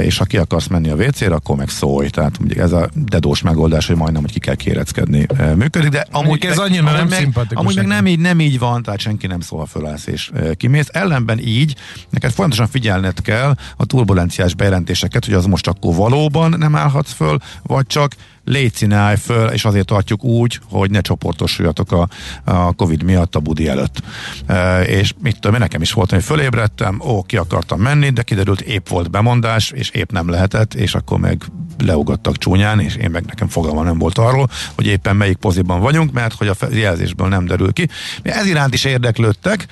[0.00, 2.08] És ha ki akarsz menni a WC-re, akkor meg szólj.
[2.08, 6.44] Tehát ugye ez a dedós megoldás, hogy majdnem, hogy ki kell kéreckedni működik, de amúgy
[6.44, 7.64] ez annyira amúgy nem meg, szimpatikus.
[7.64, 10.88] Amúgy meg nem így, nem így van, tehát senki nem szól, fölállsz és kimész.
[10.92, 11.76] Ellenben így,
[12.10, 17.38] neked fontosan figyelned kell a turbulenciás bejelentéseket, hogy az most akkor valóban nem állhatsz föl,
[17.62, 18.12] vagy csak
[18.48, 22.08] légy állj föl, és azért tartjuk úgy, hogy ne csoportosuljatok a,
[22.44, 24.02] a Covid miatt a budi előtt.
[24.46, 28.60] E, és mit tudom, nekem is volt, hogy fölébredtem, ó, ki akartam menni, de kiderült
[28.60, 31.42] épp volt bemondás, és épp nem lehetett, és akkor meg
[31.78, 36.12] leugattak csúnyán, és én meg nekem fogalma nem volt arról, hogy éppen melyik poziban vagyunk,
[36.12, 37.88] mert hogy a jelzésből nem derül ki.
[38.22, 39.66] Ez iránt is érdeklődtek,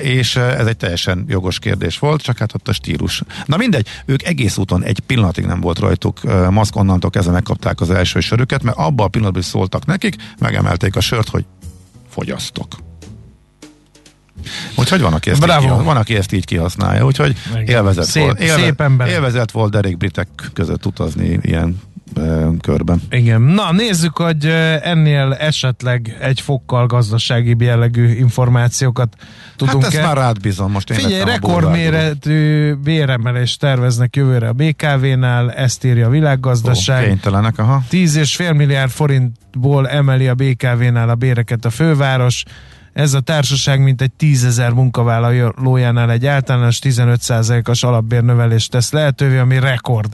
[0.00, 3.22] és ez egy teljesen jogos kérdés volt, csak hát ott a stílus.
[3.44, 7.87] Na mindegy, ők egész úton egy pillanatig nem volt rajtuk maszk, onnantól kezdve megkapták az
[7.90, 11.44] első sörüket, mert abban a pillanatban is szóltak nekik, megemelték a sört, hogy
[12.08, 12.66] fogyasztok.
[14.76, 15.78] Úgyhogy van, aki ezt, Bravo.
[15.78, 18.40] így, van, aki ezt így kihasználja, úgyhogy élvezett szép, volt.
[18.40, 19.08] Élve, szép ember.
[19.08, 21.80] Élvezett volt derék britek között utazni ilyen
[22.60, 23.02] körben.
[23.10, 23.42] Igen.
[23.42, 24.46] Na, nézzük, hogy
[24.82, 29.16] ennél esetleg egy fokkal gazdasági jellegű információkat
[29.56, 35.52] tudunk Hát ezt már rád bízom, most én Figyelj, rekordméretű béremelést terveznek jövőre a BKV-nál,
[35.52, 37.02] ezt írja a világgazdaság.
[37.02, 37.82] Ó, kénytelenek, aha.
[37.90, 42.44] 10,5 milliárd forintból emeli a BKV-nál a béreket a főváros.
[42.92, 50.12] Ez a társaság mintegy 10 ezer munkavállalójánál egy általános 15%-os alapbérnövelést tesz lehetővé, ami rekord.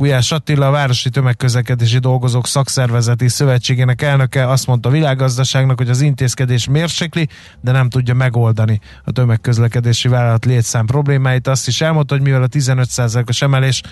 [0.00, 6.00] Gulyás Attila, a Városi Tömegközlekedési Dolgozók Szakszervezeti Szövetségének elnöke azt mondta a világgazdaságnak, hogy az
[6.00, 7.28] intézkedés mérsékli,
[7.60, 11.46] de nem tudja megoldani a tömegközlekedési vállalat létszám problémáit.
[11.46, 13.82] Azt is elmondta, hogy mivel a 15%-os emelés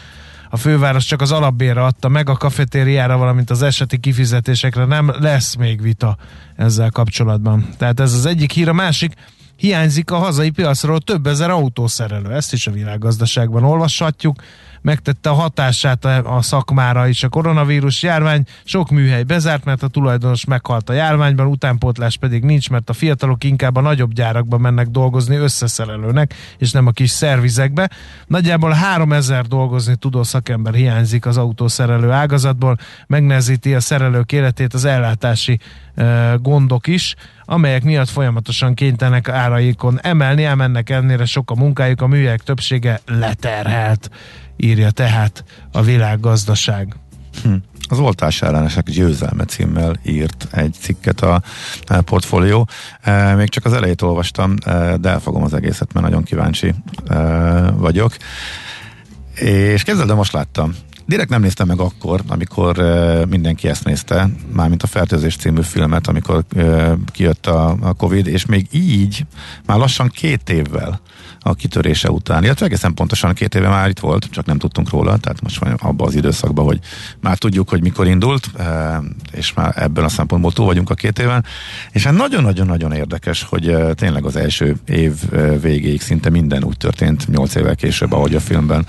[0.51, 5.55] a főváros csak az alapbérre adta meg, a kafetériára, valamint az eseti kifizetésekre nem lesz
[5.55, 6.16] még vita
[6.57, 7.68] ezzel kapcsolatban.
[7.77, 9.12] Tehát ez az egyik hír, a másik,
[9.57, 12.33] hiányzik a hazai piacról több ezer autószerelő.
[12.33, 14.37] Ezt is a világgazdaságban olvashatjuk
[14.88, 18.44] megtette a hatását a, szakmára is a koronavírus járvány.
[18.64, 23.44] Sok műhely bezárt, mert a tulajdonos meghalt a járványban, utánpótlás pedig nincs, mert a fiatalok
[23.44, 27.90] inkább a nagyobb gyárakba mennek dolgozni összeszerelőnek, és nem a kis szervizekbe.
[28.27, 35.59] Nagyjából 3000 dolgozni tudó szakember hiányzik az autószerelő ágazatból, megnehezíti a szerelők életét az ellátási
[36.40, 42.07] gondok is, amelyek miatt folyamatosan kénytelenek áraikon emelni, ám ennek ellenére sok a munkájuk, a
[42.07, 44.11] műhelyek többsége leterhelt
[44.59, 46.97] írja tehát a világgazdaság.
[47.42, 47.55] Hm.
[47.90, 51.42] Az oltás ellenesek győzelme címmel írt egy cikket a
[52.05, 52.68] portfólió.
[53.01, 56.75] E, még csak az elejét olvastam, e, de elfogom az egészet, mert nagyon kíváncsi
[57.07, 57.16] e,
[57.71, 58.16] vagyok.
[59.35, 60.75] És képzeld, de most láttam.
[61.09, 66.07] Direkt nem néztem meg akkor, amikor uh, mindenki ezt nézte, mármint a Fertőzés című filmet,
[66.07, 69.27] amikor uh, kijött a, a Covid, és még így
[69.66, 71.01] már lassan két évvel
[71.40, 75.16] a kitörése után, illetve egészen pontosan két éve már itt volt, csak nem tudtunk róla,
[75.16, 76.79] tehát most van abban az időszakban, hogy
[77.21, 78.51] már tudjuk, hogy mikor indult,
[79.33, 81.44] és már ebből a szempontból túl vagyunk a két éven,
[81.92, 85.12] és hát nagyon-nagyon-nagyon érdekes, hogy tényleg az első év
[85.61, 88.87] végéig szinte minden úgy történt, nyolc évvel később, ahogy a filmben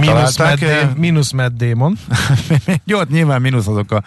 [0.00, 0.36] Minusz
[0.82, 1.98] Matt, minusz Matt Damon.
[2.84, 4.02] Jó, hát nyilván mínusz azok a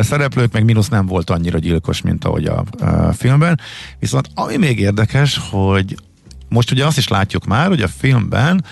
[0.00, 3.60] szereplők, meg mínusz nem volt annyira gyilkos, mint ahogy a, a filmben.
[3.98, 5.96] Viszont ami még érdekes, hogy
[6.48, 8.64] most ugye azt is látjuk már, hogy a filmben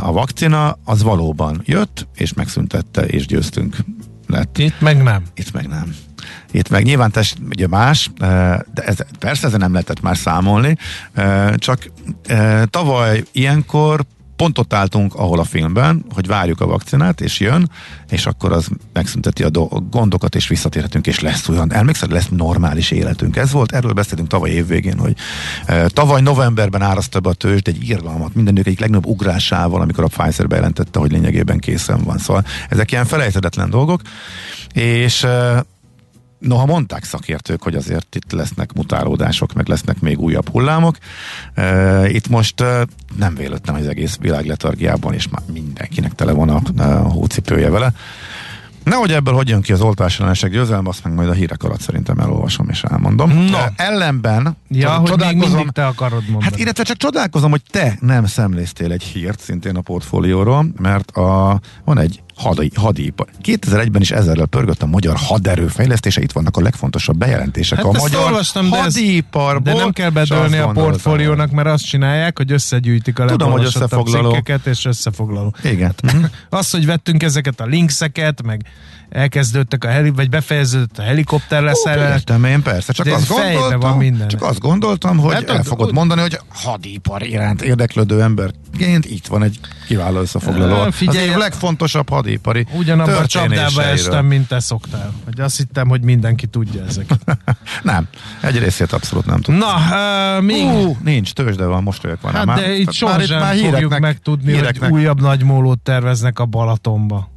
[0.00, 3.76] a vakcina az valóban jött, és megszüntette, és győztünk
[4.26, 4.58] lett.
[4.58, 5.22] Itt meg nem.
[5.34, 5.94] Itt meg nem.
[6.50, 8.10] Itt meg nyilván test, ugye más,
[8.74, 10.76] de ez, persze ezen nem lehetett már számolni,
[11.56, 11.90] csak
[12.70, 14.04] tavaly ilyenkor
[14.36, 17.70] pont ott álltunk, ahol a filmben, hogy várjuk a vakcinát, és jön,
[18.08, 22.90] és akkor az megszünteti a do- gondokat, és visszatérhetünk, és lesz olyan, elmékszel, lesz normális
[22.90, 23.36] életünk.
[23.36, 25.16] Ez volt, erről beszéltünk tavaly évvégén, hogy
[25.66, 30.22] e, tavaly novemberben áraszta be a tőzsd egy írgalmat, minden egyik legnagyobb ugrásával, amikor a
[30.22, 32.18] Pfizer bejelentette, hogy lényegében készen van.
[32.18, 34.00] Szóval ezek ilyen felejthetetlen dolgok,
[34.72, 35.64] és e,
[36.46, 40.96] Noha mondták szakértők, hogy azért itt lesznek mutálódások, meg lesznek még újabb hullámok.
[42.06, 42.64] Itt most
[43.16, 47.92] nem véletlen az egész világ letargiában, és már mindenkinek tele van a, hócipője vele.
[48.84, 51.80] Nehogy ebből hogy jön ki az oltás ellenesek győzelme, azt meg majd a hírek alatt
[51.80, 53.30] szerintem elolvasom és elmondom.
[53.30, 53.58] No.
[53.76, 56.44] Ellenben ja, hogy még mindig te akarod mondani.
[56.44, 61.60] Hát illetve csak csodálkozom, hogy te nem szemléztél egy hírt szintén a portfólióról, mert a,
[61.84, 63.26] van egy hadi, hadipar.
[63.42, 67.92] 2001-ben is ezerrel pörgött a magyar haderő fejlesztése, itt vannak a legfontosabb bejelentések hát a
[67.92, 69.72] magyar olvastam, de hadiparból.
[69.72, 74.36] De nem kell bedőlni a portfóliónak, mert azt csinálják, hogy összegyűjtik a Tudom, hogy összefoglaló.
[74.64, 75.54] és összefoglaló.
[75.62, 75.94] Igen.
[76.50, 78.66] az, hogy vettünk ezeket a linkszeket, meg
[79.14, 82.14] elkezdődtek a heli, vagy befejeződött a helikopter leszerelés.
[82.14, 84.28] Értem én persze, csak azt, gondoltam, van minden.
[84.28, 89.42] csak azt gondoltam, hogy hát, el fogod mondani, hogy hadipar iránt érdeklődő emberként itt van
[89.42, 90.90] egy kiváló összefoglaló.
[90.90, 95.12] Figyelj, az a legfontosabb hadipari Ugyanabban a csapdába estem, mint te szoktál.
[95.24, 97.38] Hogy azt hittem, hogy mindenki tudja ezeket.
[97.82, 98.08] nem,
[98.40, 99.60] egy részét abszolút nem tudom.
[99.60, 99.74] Na,
[100.36, 100.64] uh, még...
[100.64, 102.32] Uh, nincs, tőzsde van, most vagyok van.
[102.32, 104.90] Hát már, de itt sohasem fogjuk megtudni, híreknek.
[104.90, 107.32] hogy újabb nagymólót terveznek a Balatonba.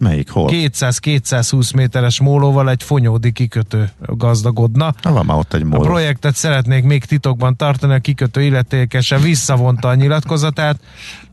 [0.00, 0.30] Melyik?
[0.30, 0.50] Hol?
[0.52, 4.94] 200-220 méteres mólóval egy fonyódi kikötő gazdagodna.
[5.02, 5.82] Na, van már ott egy móló.
[5.82, 10.80] A projektet szeretnék még titokban tartani, a kikötő illetékese visszavonta a nyilatkozatát.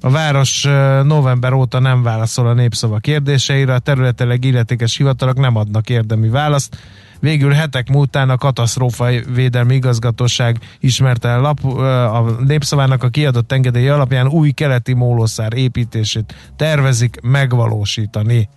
[0.01, 0.63] A város
[1.03, 6.77] november óta nem válaszol a népszava kérdéseire, a területileg illetékes hivatalok nem adnak érdemi választ.
[7.19, 11.65] Végül hetek múltán a katasztrófa védelmi igazgatóság ismerte el lap,
[12.13, 18.49] a népszavának a kiadott engedély alapján új keleti mólószár építését tervezik megvalósítani.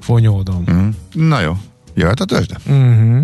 [0.00, 0.64] Fonyódom.
[0.70, 0.88] Mm.
[1.12, 1.52] Na jó,
[1.94, 2.56] jöhet a tőzsde.
[2.66, 3.22] Uh-huh.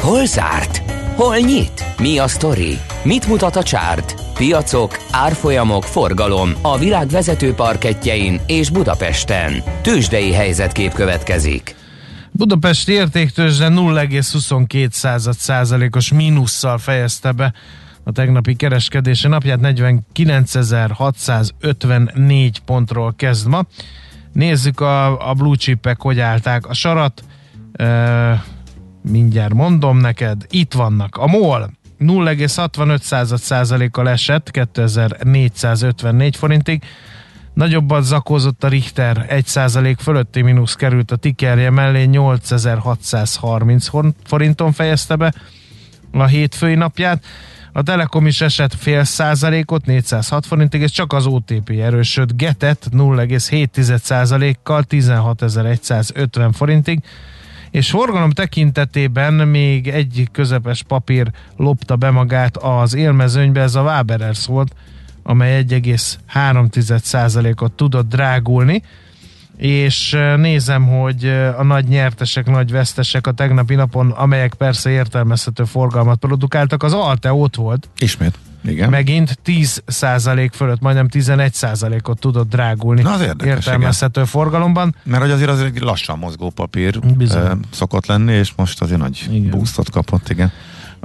[0.00, 0.82] Hol zárt?
[1.16, 1.84] Hol nyit?
[1.98, 2.78] Mi a sztori?
[3.04, 4.14] Mit mutat a csárt?
[4.34, 9.62] Piacok, árfolyamok, forgalom a világ vezető parketjein és Budapesten.
[9.82, 11.74] Tőzsdei helyzetkép következik.
[12.34, 17.52] Budapest értéktőzsde 0,22 százalékos mínusszal fejezte be
[18.04, 23.64] a tegnapi kereskedési napját 49.654 pontról kezd ma.
[24.32, 27.24] Nézzük a, a blue chipek, hogy állták a sarat.
[27.72, 28.44] E,
[29.02, 30.46] mindjárt mondom neked.
[30.50, 31.16] Itt vannak.
[31.16, 36.82] A MOL 0,65 százalékkal esett 2454 forintig.
[37.54, 43.88] Nagyobbat zakózott a Richter, 1% fölötti mínusz került a tikerje mellé, 8630
[44.24, 45.34] forinton fejezte be
[46.12, 47.24] a hétfői napját.
[47.72, 54.54] A Telekom is esett fél százalékot, 406 forintig, és csak az OTP erősöd Getet 0,7
[54.62, 57.02] kal 16.150 forintig,
[57.70, 64.46] és forgalom tekintetében még egy közepes papír lopta be magát az élmezőnybe, ez a Waberers
[64.46, 64.74] volt,
[65.22, 68.82] amely 1,3%-ot tudott drágulni,
[69.56, 76.18] és nézem, hogy a nagy nyertesek, nagy vesztesek a tegnapi napon, amelyek persze értelmezhető forgalmat
[76.18, 77.88] produkáltak, az Alte ott volt.
[77.98, 78.38] Ismét.
[78.64, 78.90] Igen.
[78.90, 84.32] Megint 10% fölött, majdnem 11%-ot tudott drágulni Na az érdekes, értelmezhető igen.
[84.32, 84.94] forgalomban.
[85.02, 87.60] Mert hogy azért az egy lassan mozgó papír Bizony.
[87.70, 89.50] szokott lenni, és most azért nagy igen.
[89.50, 90.52] boostot kapott, igen.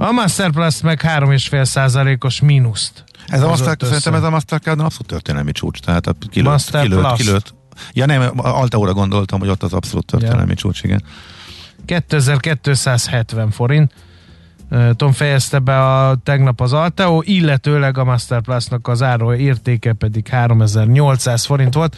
[0.00, 5.80] A Masterplus meg 3,5%-os mínuszt ez a Master, szerintem ez a Mastercard abszolút történelmi csúcs,
[5.80, 7.18] tehát a kilőtt, Master kilőtt, Plus.
[7.18, 7.54] kilőtt.
[7.92, 10.54] Ja nem, Alteóra gondoltam, hogy ott az abszolút történelmi ja.
[10.54, 11.02] csúcs, igen.
[11.84, 13.92] 2270 forint.
[14.92, 21.44] Tom fejezte be a, tegnap az Alteo, illetőleg a Masterplus-nak az áró értéke pedig 3800
[21.44, 21.96] forint volt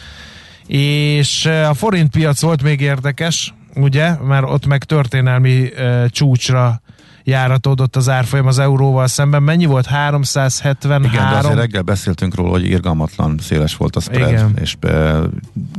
[0.67, 6.81] És a forint piac volt még érdekes, ugye, mert ott meg történelmi uh, csúcsra
[7.23, 9.43] járatódott az árfolyam az euróval szemben.
[9.43, 9.85] Mennyi volt?
[9.85, 11.03] 373?
[11.03, 14.57] Igen, de azért reggel beszéltünk róla, hogy irgalmatlan széles volt a spread, Igen.
[14.61, 15.19] és e,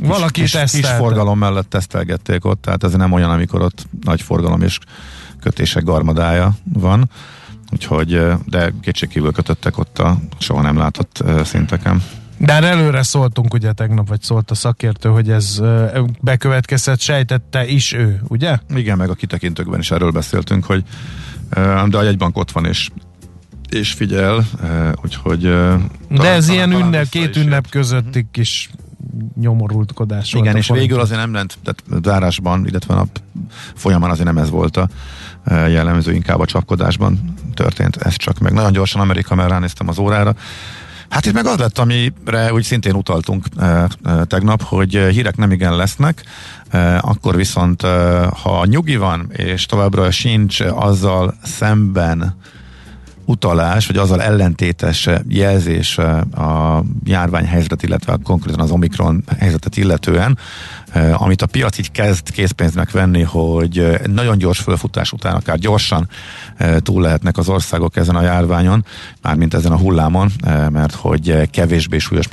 [0.01, 4.61] Valaki kis, kis, forgalom mellett tesztelgették ott, tehát ez nem olyan, amikor ott nagy forgalom
[4.61, 4.79] és
[5.39, 7.09] kötések garmadája van,
[7.71, 12.03] úgyhogy, de kétségkívül kötöttek ott a soha nem látott szinteken.
[12.37, 15.61] De hát előre szóltunk ugye tegnap, vagy szólt a szakértő, hogy ez
[16.21, 18.57] bekövetkezett, sejtette is ő, ugye?
[18.75, 20.83] Igen, meg a kitekintőkben is erről beszéltünk, hogy
[21.87, 22.89] de a jegybank ott van, és
[23.69, 24.45] és figyel,
[25.03, 25.41] úgyhogy...
[26.09, 28.69] De ez ilyen ünnep, két ünnep közötti kis
[29.39, 33.21] nyomorultkodás volt Igen, a és végül azért nem lent, tehát zárásban, illetve nap
[33.73, 34.89] folyamán azért nem ez volt a
[35.45, 38.53] jellemző, inkább a csapkodásban történt ez csak meg.
[38.53, 40.35] Nagyon gyorsan Amerika, mert ránéztem az órára.
[41.13, 45.37] Hát itt meg az lett, amire úgy szintén utaltunk e, e, tegnap, hogy e, hírek
[45.37, 46.23] nem igen lesznek,
[46.69, 52.35] e, akkor viszont e, ha nyugi van, és továbbra sincs azzal szemben
[53.25, 60.37] utalás, vagy azzal ellentétes jelzés a járványhelyzetet, illetve konkrétan az Omikron helyzetet illetően,
[60.91, 65.57] eh, amit a piac így kezd készpénznek venni, hogy eh, nagyon gyors fölfutás után akár
[65.57, 66.09] gyorsan
[66.57, 68.85] eh, túl lehetnek az országok ezen a járványon,
[69.21, 72.27] mármint ezen a hullámon, eh, mert hogy eh, kevésbé súlyos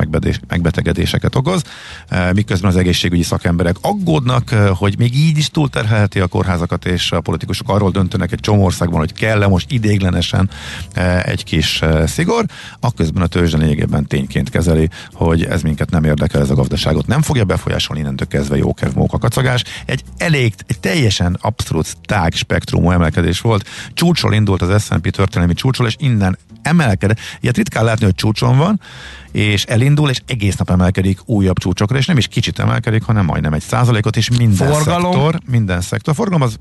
[0.48, 1.62] megbetegedéseket okoz,
[2.08, 7.12] eh, miközben az egészségügyi szakemberek aggódnak, eh, hogy még így is túlterhelheti a kórházakat, és
[7.12, 10.79] a politikusok arról döntenek egy csomó országban, hogy kell-e most idéglenesen eh,
[11.22, 12.44] egy kis eh, szigor,
[12.80, 17.22] akközben a tőzsde lényegében tényként kezeli, hogy ez minket nem érdekel, ez a gazdaságot nem
[17.22, 19.64] fogja befolyásolni, innentől kezdve jókev móka kacagás.
[19.86, 23.68] Egy elég, egy teljesen abszolút tág spektrumú emelkedés volt.
[23.94, 27.18] Csúcsol indult az S&P történelmi csúcsol, és innen emelkedett.
[27.40, 28.80] Ilyet ritkán látni, hogy csúcson van,
[29.32, 33.52] és elindul, és egész nap emelkedik újabb csúcsokra, és nem is kicsit emelkedik, hanem majdnem
[33.52, 35.12] egy százalékot, és minden Forgalom?
[35.12, 36.14] szektor, minden szektor.
[36.14, 36.58] Forgalom az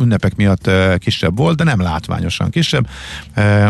[0.00, 2.88] ünnepek miatt kisebb volt, de nem látványosan kisebb,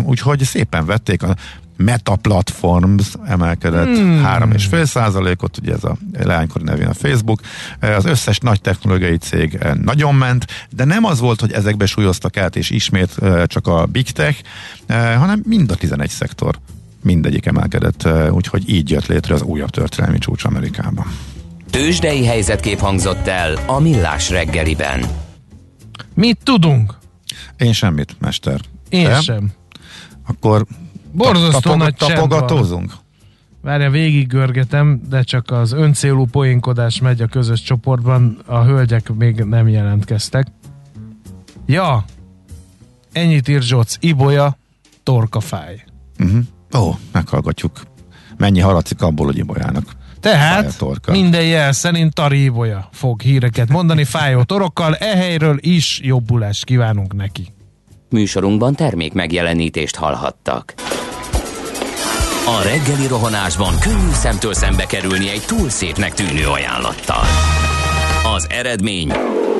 [0.03, 1.37] úgyhogy szépen vették a
[1.77, 4.23] Meta Platforms emelkedett Hmm.
[4.23, 7.41] három és fél százalékot, ugye ez a leánykori nevén a Facebook.
[7.81, 12.57] Az összes nagy technológiai cég nagyon ment, de nem az volt, hogy ezekbe súlyoztak át,
[12.57, 14.43] és ismét csak a Big Tech,
[14.89, 16.59] hanem mind a 11 szektor
[17.03, 21.07] mindegyik emelkedett, úgyhogy így jött létre az újabb történelmi csúcs Amerikában.
[21.71, 25.26] Tőzsdei helyzetkép hangzott el a Millás reggeliben.
[26.17, 26.95] Mit tudunk?
[27.57, 28.61] Én semmit, mester.
[28.89, 29.21] Én Te?
[29.21, 29.51] sem.
[30.27, 30.67] Akkor
[31.13, 32.93] Borzasztó tapog- nagy tapogatózunk?
[33.63, 34.33] Várja, végig
[35.09, 40.47] de csak az öncélú poénkodás megy a közös csoportban, a hölgyek még nem jelentkeztek.
[41.67, 42.05] Ja,
[43.13, 44.57] ennyit ír Zsoc, Ibolya,
[45.03, 45.85] torkafáj.
[46.19, 46.45] Uh-huh.
[46.77, 47.81] Ó, meghallgatjuk.
[48.37, 49.85] Mennyi haladszik abból, hogy ibolyának.
[50.31, 56.65] Tehát minden jel szerint Tari Ibolya fog híreket mondani fájó torokkal, e helyről is jobbulást
[56.65, 57.53] kívánunk neki.
[58.11, 60.75] Műsorunkban termék megjelenítést hallhattak.
[62.47, 67.25] A reggeli rohanásban könnyű szemtől szembe kerülni egy túl szépnek tűnő ajánlattal.
[68.35, 69.13] Az eredmény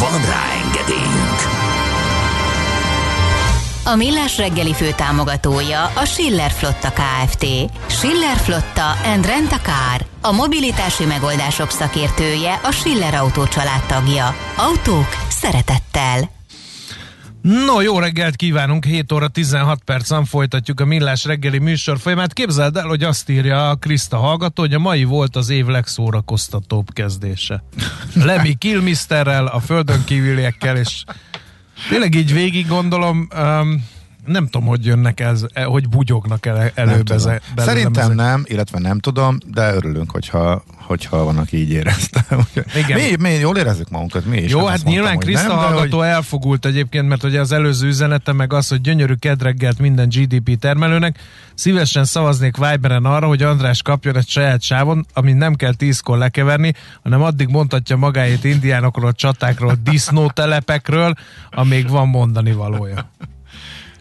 [0.00, 1.40] Van rá engedélyünk!
[3.84, 7.46] A Millás reggeli fő támogatója a Schiller Flotta KFT.
[7.86, 10.06] Schiller Flotta and Rent a Car.
[10.22, 13.44] A mobilitási megoldások szakértője a Schiller Autó
[13.86, 14.36] tagja.
[14.56, 16.39] Autók szeretettel.
[17.42, 22.32] No, jó reggelt kívánunk, 7 óra 16 percen folytatjuk a Millás reggeli műsor folyamát.
[22.32, 26.92] Képzeld el, hogy azt írja a Kriszta hallgató, hogy a mai volt az év legszórakoztatóbb
[26.92, 27.62] kezdése.
[28.24, 31.04] Lemmy Kilmisterrel, a földön kívüliekkel, és
[31.88, 33.84] tényleg így végig gondolom, um,
[34.26, 37.16] nem tudom, hogy jönnek ez, e, hogy bugyognak el, előbb tudom.
[37.16, 38.14] eze, belőlem Szerintem ezek.
[38.16, 42.24] nem, illetve nem tudom, de örülünk, hogyha, hogyha van, aki így érezte.
[42.84, 43.00] Igen.
[43.00, 44.50] Mi, mi jól érezzük magunkat, mi is.
[44.50, 48.32] Jó, hát mondtam, nyilván hogy Kriszta hallgató hogy- elfogult egyébként, mert ugye az előző üzenete
[48.32, 51.18] meg az, hogy gyönyörű kedreggelt minden GDP termelőnek.
[51.54, 56.72] Szívesen szavaznék Viberen arra, hogy András kapjon egy saját sávon, amit nem kell tízkor lekeverni,
[57.02, 61.14] hanem addig mondhatja magáét indiánokról, csatákról, disznótelepekről,
[61.50, 63.10] amíg van mondani valója.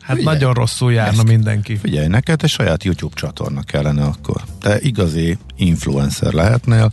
[0.10, 1.78] Hát Figyelj, nagyon rosszul járna ezt- mindenki.
[1.78, 4.42] Figyelj, neked egy saját YouTube csatorna kellene akkor.
[4.62, 6.92] Te igazi influencer lehetnél,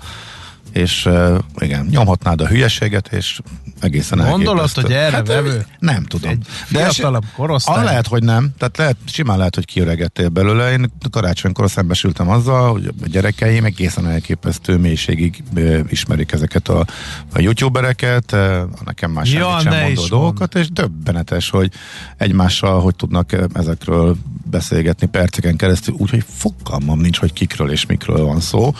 [0.77, 3.41] és uh, igen, nyomhatnád a hülyeséget, és
[3.81, 5.66] egészen Gondolod, hogy erre vevő?
[5.79, 6.31] Nem tudom.
[6.31, 7.77] Egy fiatalabb korosztály?
[7.77, 8.51] Ah, lehet, hogy nem.
[8.59, 10.72] Tehát lehet, simán lehet, hogy kiöregettél belőle.
[10.72, 16.87] Én karácsonykor szembesültem azzal, hogy a gyerekeim egészen elképesztő mélységig ö, ismerik ezeket a,
[17.33, 21.70] a youtubereket, ö, nekem már Ja, semmit sem ne mondó dolgokat, és döbbenetes, hogy
[22.16, 24.16] egymással hogy tudnak ezekről
[24.51, 28.74] beszélgetni perceken keresztül, úgyhogy fogalmam nincs, hogy kikről és mikről van szó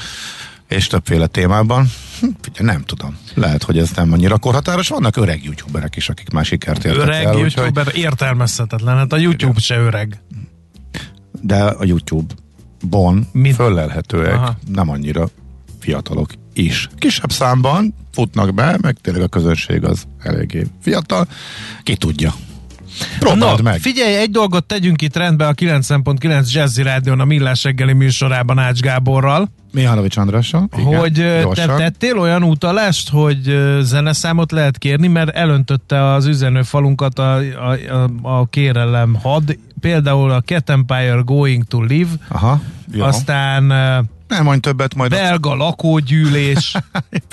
[0.69, 1.87] és többféle témában.
[2.21, 3.17] Hm, Figyelj, nem tudom.
[3.35, 4.89] Lehet, hogy ez nem annyira korhatáros.
[4.89, 7.35] Vannak öreg youtuberek is, akik már sikert értek Öreg el.
[7.35, 8.97] úgyhogy- youtuber értelmezhetetlen.
[8.97, 10.21] Hát a YouTube se öreg.
[11.43, 13.55] de a YouTube-bon Mit?
[13.55, 14.57] föllelhetőek Aha.
[14.69, 15.29] nem annyira
[15.81, 16.89] fiatalok is.
[16.99, 21.27] Kisebb számban futnak be, meg tényleg a közönség az eléggé fiatal.
[21.83, 22.35] Ki tudja.
[23.19, 23.81] Próbáld meg.
[23.81, 28.81] Figyelj, egy dolgot tegyünk itt rendbe a 90.9 Jazzy Rádion a Millás reggeli műsorában Ács
[28.81, 30.69] Gáborral, Mihálovics Andrással.
[30.79, 37.19] Igen, hogy ö, te tettél olyan utalást, hogy zeneszámot lehet kérni, mert elöntötte az üzenőfalunkat
[37.19, 42.61] a, a, a, a kérelem had, például a Cat Empire Going to Live, Aha.
[42.93, 43.05] Jó.
[43.05, 43.73] aztán
[44.29, 46.71] Nem mondj többet, majd belga lakógyűlés.
[46.71, 47.25] Tehát,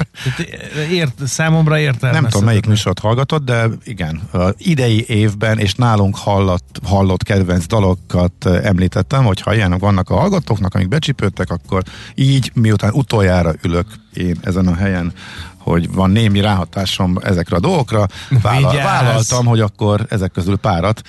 [0.91, 2.21] ért, számomra értelmezhetetlen.
[2.21, 4.21] nem tudom, melyik műsort hallgatod, de igen,
[4.57, 10.75] idei évben, és nálunk hallott, hallott kedvenc dalokat említettem, hogy ha ilyenek vannak a hallgatóknak,
[10.75, 11.83] amik becsipődtek, akkor
[12.15, 15.13] így, miután utoljára ülök én ezen a helyen,
[15.57, 18.07] hogy van némi ráhatásom ezekre a dolgokra,
[18.41, 18.85] vállal, Vigyázz!
[18.85, 21.01] vállaltam, hogy akkor ezek közül párat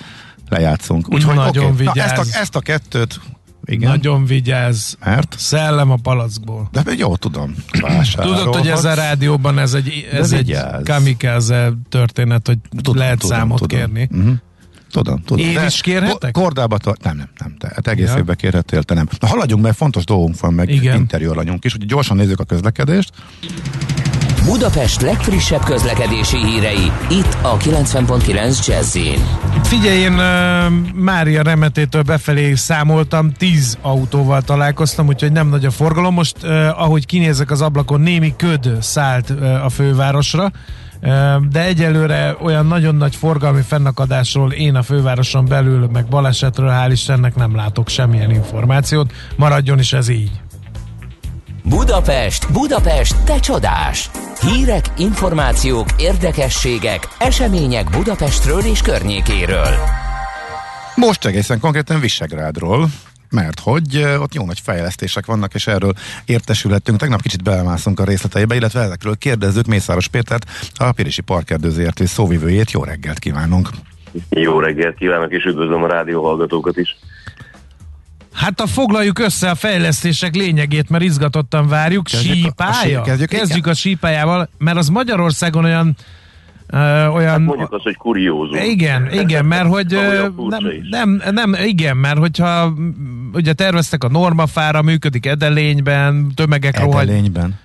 [0.49, 1.13] lejátszunk.
[1.13, 3.21] Úgyhogy Nagyon oké, na, ezt, a, ezt a kettőt,
[3.65, 4.93] igen, Nagyon vigyázz.
[5.05, 6.69] mert, Szellem a palackból.
[6.73, 8.43] de jó, tudom, vásárolhatsz.
[8.43, 10.85] Tudod, hogy ez a rádióban ez egy, ez egy vigyázz.
[10.85, 13.79] kamikaze történet, hogy Tudom, lehet tudom, számot tudom.
[13.79, 14.09] kérni.
[14.13, 14.35] Uh-huh.
[14.91, 15.47] Tudom, tudom.
[15.47, 16.33] Én is kérhetek?
[16.33, 18.17] ko- Kordába tart, nem, nem, nem, te, te egész Ja.
[18.19, 19.09] évben kérhetél, te nem.
[19.21, 20.97] Na haladjunk, mert fontos dolgunk van, meg Igen.
[20.97, 23.11] interjú alanyunk is, hogy gyorsan nézzük a közlekedést.
[24.45, 28.99] Budapest legfrissebb közlekedési hírei, itt a 90.9 jazz
[29.63, 30.23] Figyelj, én uh,
[30.95, 36.15] Mária Remetétől befelé számoltam, 10 autóval találkoztam, úgyhogy nem nagy a forgalom.
[36.15, 36.45] Most,
[36.77, 39.31] ahogy kinézek az ablakon, némi köd szállt
[39.65, 40.53] a fővárosra,
[41.51, 47.35] de egyelőre olyan nagyon nagy forgalmi fennakadásról én a fővároson belül, meg balesetről hál' Istennek
[47.35, 49.13] nem látok semmilyen információt.
[49.37, 50.31] Maradjon is ez így.
[51.69, 54.11] Budapest, Budapest, te csodás!
[54.41, 59.75] Hírek, információk, érdekességek, események Budapestről és környékéről.
[60.97, 62.87] Most egészen konkrétan Visegrádról,
[63.31, 65.93] mert hogy ott jó nagy fejlesztések vannak, és erről
[66.25, 66.99] értesülhettünk.
[66.99, 70.45] Tegnap kicsit belemászunk a részleteibe, illetve ezekről kérdezzük Mészáros Pétert,
[70.75, 72.71] a Pirisi Parkerdő ZRT szóvivőjét.
[72.71, 73.69] Jó reggelt kívánunk!
[74.29, 76.97] Jó reggelt kívánok, és üdvözlöm a rádió hallgatókat is.
[78.35, 82.05] Hát a foglaljuk össze a fejlesztések lényegét, mert izgatottan várjuk.
[82.05, 85.97] Kezdjük a- a sí- kezdjük, kezdjük a sípályával, mert az Magyarországon olyan
[86.67, 87.31] ö, olyan...
[87.31, 88.57] Hát mondjuk azt, hogy kuriózum.
[88.63, 89.87] Igen, igen, mert hogy
[90.91, 92.73] nem, nem, nem, igen, mert hogyha
[93.33, 97.59] ugye terveztek a normafára, működik Edelényben, tömegek rohagy, Edelényben.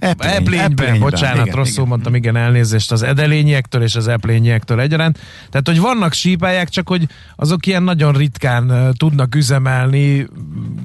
[0.00, 1.88] Eplény, Eplényben, bocsánat, igen, rosszul igen.
[1.88, 5.18] mondtam, igen, elnézést az edelényiektől és az eplényiektől egyaránt.
[5.50, 10.26] Tehát, hogy vannak sípályák, csak hogy azok ilyen nagyon ritkán uh, tudnak üzemelni,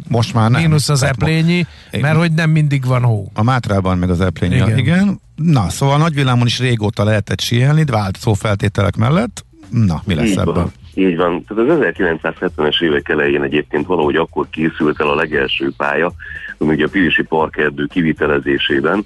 [0.07, 0.61] Most már nem.
[0.61, 3.31] mínusz az Tehát eplényi, mert hogy nem mindig van hó.
[3.33, 4.77] A Mátrában meg az Eplényi, Igen.
[4.77, 5.19] igen.
[5.35, 9.45] Na, szóval nagyvillámon is régóta lehetett síelni, de változó feltételek mellett.
[9.69, 10.53] Na, mi lesz Így ebből?
[10.53, 10.71] van.
[10.97, 11.43] Így van.
[11.47, 16.11] Tehát az 1970-es évek elején egyébként valahogy akkor készült el a legelső pálya,
[16.57, 19.05] ami ugye a Pirisi Parkerdő kivitelezésében,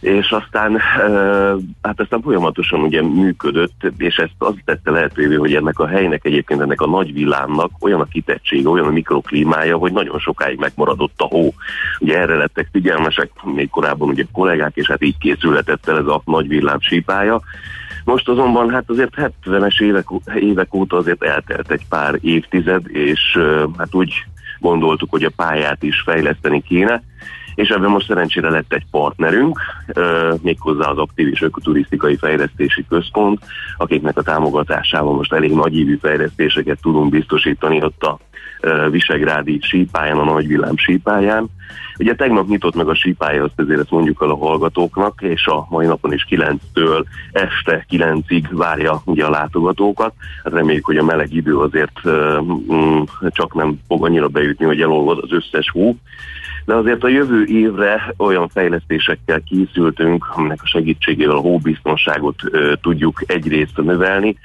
[0.00, 0.80] és aztán, e,
[1.82, 6.60] hát aztán folyamatosan ugye működött, és ezt az tette lehetővé, hogy ennek a helynek egyébként
[6.60, 11.24] ennek a nagy villámnak olyan a kitettsége, olyan a mikroklímája, hogy nagyon sokáig megmaradott a
[11.24, 11.54] hó.
[11.98, 16.22] Ugye erre lettek figyelmesek még korábban ugye kollégák, és hát így készülhetett el ez a
[16.24, 17.40] nagy villám sípálya.
[18.08, 23.38] Most azonban hát azért 70-es évek, évek óta azért eltelt egy pár évtized, és
[23.78, 24.12] hát úgy
[24.58, 27.02] gondoltuk, hogy a pályát is fejleszteni kéne,
[27.54, 29.60] és ebben most szerencsére lett egy partnerünk,
[30.42, 33.44] méghozzá az Aktív és Ökoturisztikai Fejlesztési Központ,
[33.76, 38.18] akiknek a támogatásával most elég nagyívű fejlesztéseket tudunk biztosítani ott a
[38.90, 41.48] Visegrádi sípályán, a Nagyvillám sípályán.
[41.98, 45.66] Ugye tegnap nyitott meg a sípálya, azt ezért ezt mondjuk el a hallgatóknak, és a
[45.70, 50.12] mai napon is 9-től este 9-ig várja ugye a látogatókat.
[50.44, 52.08] Hát reméljük, hogy a meleg idő azért
[52.72, 53.00] mm,
[53.30, 55.96] csak nem fog annyira beütni, hogy elolvad az összes hó.
[56.68, 63.22] De azért a jövő évre olyan fejlesztésekkel készültünk, aminek a segítségével a hóbiztonságot ö, tudjuk
[63.26, 64.36] egyrészt növelni,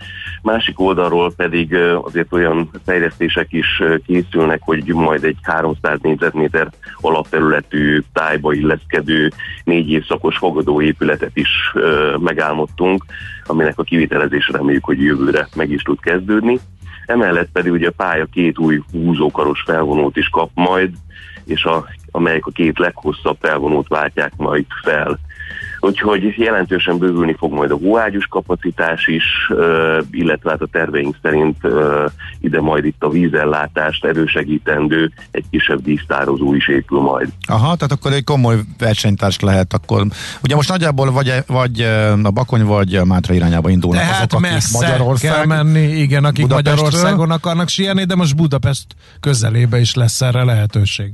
[0.41, 6.69] másik oldalról pedig ö, azért olyan fejlesztések is ö, készülnek, hogy majd egy 300 négyzetméter
[7.01, 9.31] alapterületű tájba illeszkedő
[9.63, 13.05] négy évszakos fogadóépületet is ö, megálmodtunk,
[13.45, 16.59] aminek a kivitelezés reméljük, hogy jövőre meg is tud kezdődni.
[17.05, 20.91] Emellett pedig ugye a pálya két új húzókaros felvonót is kap majd,
[21.45, 25.19] és a, amelyek a két leghosszabb felvonót váltják majd fel.
[25.79, 29.23] Úgyhogy jelentősen bővülni fog majd a hóágyus kapacitás is,
[30.11, 31.57] illetve hát a terveink szerint
[32.39, 37.29] ide majd itt a vízellátást erősegítendő egy kisebb dísztározó is épül majd.
[37.47, 40.05] Aha, tehát akkor egy komoly versenytárs lehet akkor.
[40.43, 41.81] Ugye most nagyjából vagy, vagy
[42.23, 45.31] a Bakony vagy a Mátra irányába indulnak Tehát azok, akik Magyarország.
[45.31, 46.47] kell menni, igen, akik.
[46.47, 48.85] Magyarországon akarnak síelni, de most Budapest
[49.19, 51.13] közelébe is lesz erre lehetőség.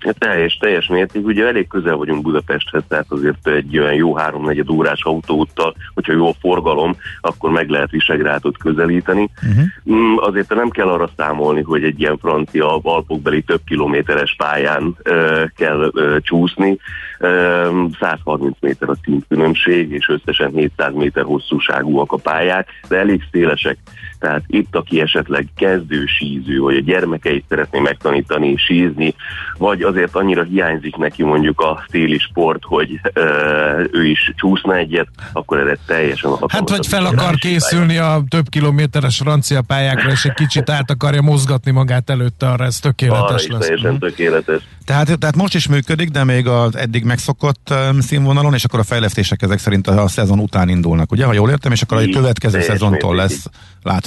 [0.00, 1.26] Hát Teljes, teljes mérték.
[1.26, 6.28] Ugye elég közel vagyunk Budapesthez, tehát azért egy olyan jó háromnegyed órás autóúttal, hogyha jó
[6.28, 9.30] a forgalom, akkor meg lehet Visegrádot közelíteni.
[9.42, 10.26] Uh-huh.
[10.26, 15.90] Azért nem kell arra számolni, hogy egy ilyen francia alpokbeli több kilométeres pályán ö, kell
[15.94, 16.78] ö, csúszni.
[17.18, 23.78] Ö, 130 méter a szintkülönbség, és összesen 700 méter hosszúságúak a pályák, de elég szélesek.
[24.18, 29.14] Tehát itt, aki esetleg kezdő síző, vagy a gyermekeit szeretné megtanítani sízni,
[29.58, 35.08] vagy azért annyira hiányzik neki mondjuk a téli sport, hogy ö, ő is csúszna egyet,
[35.32, 40.10] akkor erre teljesen Hát alkalmas vagy a fel akar készülni a több kilométeres francia pályákra,
[40.10, 43.60] és egy kicsit át akarja mozgatni magát előtte, arra ez Arra tökéletes is lesz.
[43.60, 44.62] teljesen tökéletes.
[44.84, 49.42] Tehát, tehát most is működik, de még az eddig megszokott színvonalon, és akkor a fejlesztések
[49.42, 51.24] ezek szerint a, a szezon után indulnak, ugye?
[51.24, 53.46] Ha jól értem, és akkor a következő szezontól lesz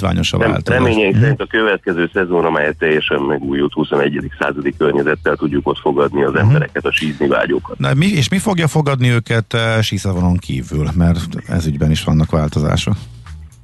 [0.00, 0.78] látványos a változás.
[0.78, 1.22] reményeink Mhm.
[1.22, 4.30] szerint a következő szezon, amelyet teljesen megújult 21.
[4.38, 7.78] századi környezettel tudjuk ott fogadni az embereket, a sízni vágyókat.
[7.78, 10.88] Na, mi, és mi fogja fogadni őket uh, síszavonon kívül?
[10.94, 12.94] Mert ez ügyben is vannak változások.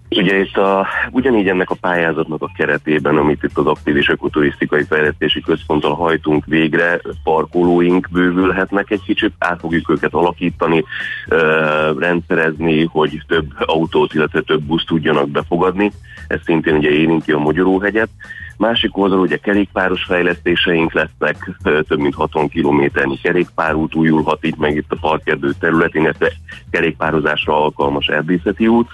[0.09, 4.83] Ugye itt a, ugyanígy ennek a pályázatnak a keretében, amit itt az aktív és ökoturisztikai
[4.83, 10.85] fejlesztési központtal hajtunk végre, parkolóink bővülhetnek egy kicsit, át fogjuk őket alakítani,
[11.29, 15.93] ö, rendszerezni, hogy több autót, illetve több buszt tudjanak befogadni.
[16.29, 18.09] Ez szintén ugye érinti a Magyaróhegyet.
[18.57, 24.93] Másik oldalon ugye kerékpáros fejlesztéseink lesznek, több mint 60 kilométernyi kerékpárút újulhat itt meg itt
[24.93, 26.33] a parkerdő területén, illetve
[26.71, 28.89] kerékpározásra alkalmas erdészeti út.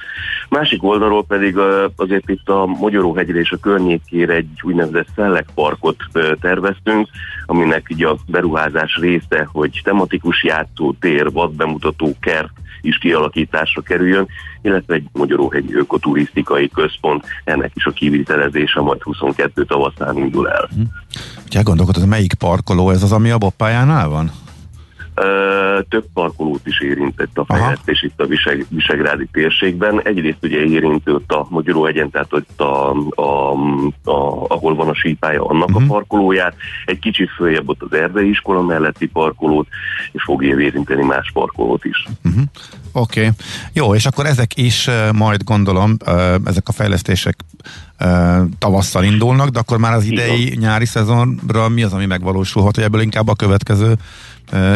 [0.48, 1.58] Másik oldalról pedig
[1.96, 5.96] azért itt a Magyaróhegyre és a környékére egy úgynevezett szellekparkot
[6.40, 7.08] terveztünk,
[7.46, 12.52] aminek ugye a beruházás része, hogy tematikus játszótér, vadbemutató kert
[12.82, 14.28] is kialakításra kerüljön,
[14.62, 20.68] illetve egy Magyaróhegyi ökoturisztikai központ, ennek is a kivitelezése majd 22 tavaszán indul el.
[21.46, 24.30] Ugye elgondolkodod, melyik parkoló ez az, ami a boppájánál van?
[25.88, 27.58] Több parkolót is érintett a Aha.
[27.58, 30.00] fejlesztés itt a Viseg, Visegrádi térségben.
[30.04, 33.52] Egyrészt ugye érintő ott a Magyaróhegyen, tehát ott a, a,
[34.04, 35.76] a, ahol van a sípálya, annak Mhm.
[35.76, 35.90] uh-huh.
[35.90, 36.54] a parkolóját,
[36.84, 39.68] egy kicsit följebb ott az erdei iskola melletti parkolót,
[40.12, 42.06] és fogja érinteni más parkolót is.
[42.24, 42.42] Uh-huh.
[42.92, 43.20] Oké.
[43.20, 43.30] Okay.
[43.72, 45.96] Jó, és akkor ezek is majd gondolom,
[46.44, 47.36] ezek a fejlesztések
[48.58, 50.58] tavasszal indulnak, de akkor már az idei Igen.
[50.58, 53.94] nyári szezonra mi az, ami megvalósulhat, hogy ebből inkább a következő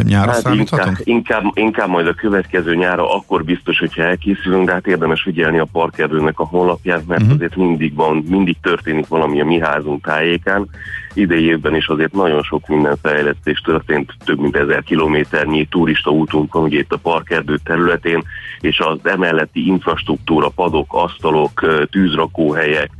[0.02, 0.98] nyárra Hát számíthatunk?
[1.04, 5.58] inkább, inkább, inkább majd a következő nyára akkor biztos, hogyha elkészülünk, de hát érdemes figyelni
[5.58, 7.36] a parkerdőnek a honlapját, mert uh-huh.
[7.36, 10.68] azért mindig van, mindig történik valami a mi házunk tájékán.
[11.16, 16.52] Idei évben is azért nagyon sok minden fejlesztés történt, több mint ezer kilométernyi turista útunk
[16.52, 18.22] van ugye itt a parkerdő területén,
[18.60, 22.90] és az emelletti infrastruktúra, padok, asztalok, tűzrakóhelyek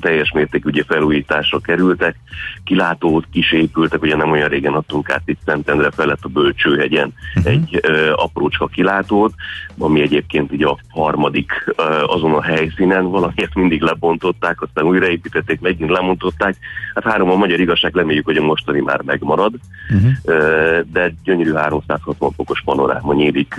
[0.00, 2.16] teljes mértékű ugye felújításra kerültek,
[2.64, 7.52] kilátót kis épültek, ugye nem olyan régen adtunk át itt Szentendre felett a Bölcsőhegyen uh-huh.
[7.52, 9.32] egy ö, aprócska kilátót,
[9.78, 15.90] ami egyébként ugye a harmadik ö, azon a helyszínen, valamiért mindig lebontották, aztán újraépítették, megint
[15.90, 16.56] lemontották.
[16.94, 19.52] Hát három a magyar igazság, reméljük, hogy a mostani már megmarad,
[19.88, 20.12] Uh-huh.
[20.92, 23.54] De gyönyörű 360 fokos panoráma nyílik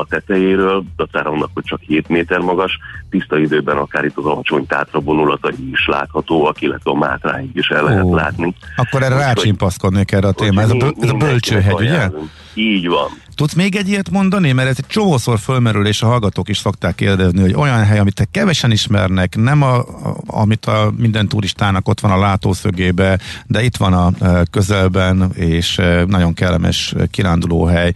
[0.00, 2.78] a tetejéről, dacára annak, hogy csak 7 méter magas,
[3.10, 7.84] tiszta időben akár itt az alacsony tátra vonulatai is láthatóak, illetve a Mátráig is el
[7.84, 8.14] lehet Ó.
[8.14, 8.54] látni.
[8.76, 10.74] Akkor erre rácsimpaszkodnék erre a témára.
[10.74, 12.10] Ez a, ez a bölcsőhegy, ugye?
[12.54, 13.08] Így van.
[13.36, 14.52] Tudsz még egy ilyet mondani?
[14.52, 18.14] Mert ez egy csomószor fölmerül, és a hallgatók is szokták kérdezni, hogy olyan hely, amit
[18.14, 19.84] te kevesen ismernek, nem a,
[20.26, 24.12] amit a minden turistának ott van a látószögébe, de itt van a
[24.50, 27.92] közelben, és nagyon kellemes kirándulóhely,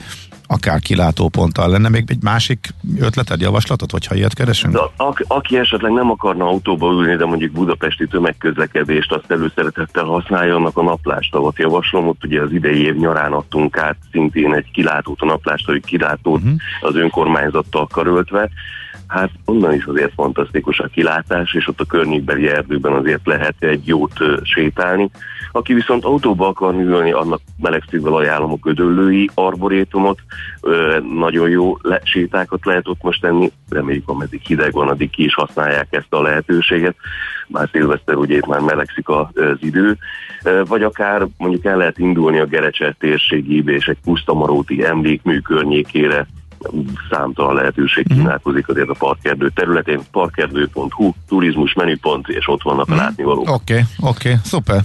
[0.53, 2.69] akár kilátóponttal lenne még egy másik
[3.01, 4.73] ötleted, javaslatod, hogyha ilyet keresünk?
[4.73, 10.55] De a, aki esetleg nem akarna autóba ülni, de mondjuk budapesti tömegközlekedést azt előszeretettel használja,
[10.55, 12.09] annak a naplástavat javaslom.
[12.09, 16.41] Ott ugye az idei év nyarán adtunk át szintén egy kilátót a naplást, hogy kilátót
[16.41, 16.59] uh-huh.
[16.81, 18.51] az önkormányzattal karöltve.
[19.11, 23.87] Hát onnan is azért fantasztikus a kilátás, és ott a környékbeli erdőben azért lehet egy
[23.87, 25.11] jót sétálni.
[25.53, 30.19] Aki viszont autóba akar ülni, annak melegszívvel ajánlom a ködöllői arborétumot,
[31.15, 35.35] nagyon jó le- sétákat lehet ott most tenni, reméljük ameddig hideg van, addig ki is
[35.35, 36.97] használják ezt a lehetőséget,
[37.49, 39.27] már szilveszter ugye itt már melegszik az
[39.61, 39.97] idő,
[40.65, 46.27] vagy akár mondjuk el lehet indulni a Gerecse térségébe és egy pusztamaróti emlékmű környékére,
[47.11, 53.51] számtalan lehetőség kínálkozik azért a parkerdő területén, parkerdő.hu, turizmus menüpont, és ott vannak a látnivalók.
[53.51, 54.81] Oké, okay, oké, okay, szuper.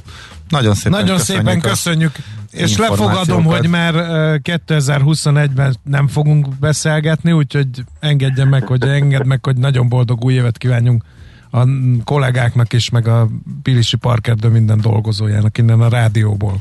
[0.50, 2.12] Nagyon szépen Nagyon köszönjük szépen köszönjük.
[2.52, 7.68] És lefogadom, hogy már ö, 2021-ben nem fogunk beszélgetni, úgyhogy
[8.00, 11.04] engedjen meg, hogy engedd meg, hogy nagyon boldog új évet kívánjunk
[11.52, 11.68] a
[12.04, 13.28] kollégáknak is, meg a
[13.64, 16.60] Pilisi Parkerdő minden dolgozójának innen a rádióból.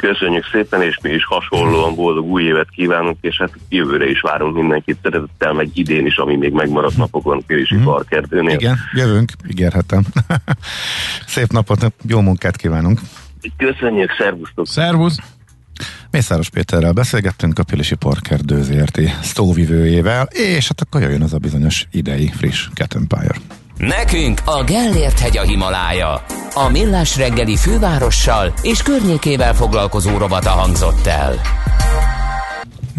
[0.00, 4.54] Köszönjük szépen, és mi is hasonlóan boldog új évet kívánunk, és hát jövőre is várunk
[4.54, 7.82] mindenkit szeretettel, meg idén is, ami még megmaradt napokon Pirisi mm.
[7.82, 8.54] Parkerdőnél.
[8.54, 10.02] Igen, jövünk, ígérhetem.
[11.26, 13.00] Szép napot, jó munkát kívánunk.
[13.56, 14.66] Köszönjük, szervusztok!
[14.66, 15.18] Szervusz!
[16.10, 21.86] Mészáros Péterrel beszélgettünk a Pilisi Parkerdő ZRT szóvivőjével, és hát akkor jöjjön az a bizonyos
[21.90, 23.59] idei friss Cat Empire.
[23.80, 26.24] Nekünk a Gellért hegy a Himalája.
[26.54, 31.40] A Millás reggeli fővárossal és környékével foglalkozó rovata hangzott el.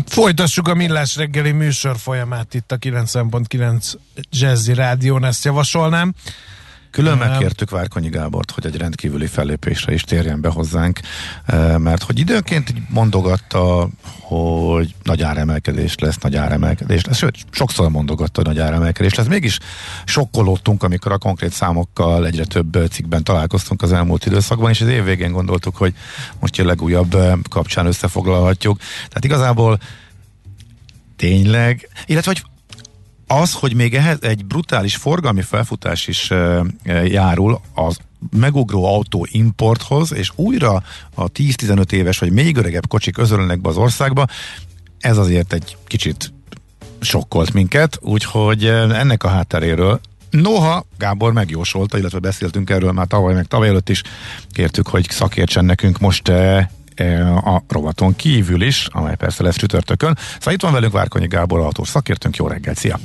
[0.05, 3.93] Folytassuk a Millás reggeli műsor folyamát itt a 90.9
[4.31, 6.13] Jazzy Rádión, ezt javasolnám.
[6.91, 10.99] Külön megkértük Várkonyi Gábort, hogy egy rendkívüli fellépésre is térjen be hozzánk,
[11.45, 13.89] eh, mert hogy időnként mondogatta,
[14.21, 19.27] hogy nagy áremelkedés lesz, nagy áremelkedés lesz, sőt, sokszor mondogatta, hogy nagy áremelkedés lesz.
[19.27, 19.57] Mégis
[20.05, 24.87] sokkolódtunk, amikor a konkrét számokkal egyre több eh, cikkben találkoztunk az elmúlt időszakban, és az
[24.87, 25.93] év végén gondoltuk, hogy
[26.39, 28.77] most a legújabb eh, kapcsán összefoglalhatjuk.
[28.77, 29.79] Tehát igazából
[31.15, 32.50] tényleg, illetve hogy
[33.31, 36.31] az, hogy még ehhez egy brutális forgalmi felfutás is
[37.05, 37.97] járul az
[38.29, 40.83] megugró autó importhoz, és újra
[41.15, 44.25] a 10-15 éves vagy még öregebb kocsik özölnek be az országba,
[44.99, 46.33] ez azért egy kicsit
[46.99, 53.45] sokkolt minket, úgyhogy ennek a hátteréről Noha Gábor megjósolta, illetve beszéltünk erről már tavaly, meg
[53.45, 54.03] tavaly előtt is,
[54.51, 60.17] kértük, hogy szakértsen nekünk most e, e, a rovaton kívül is, amely persze lesz csütörtökön.
[60.37, 62.99] Szóval itt van velünk Várkonyi Gábor, autós szakértőnk, jó reggelt, szia!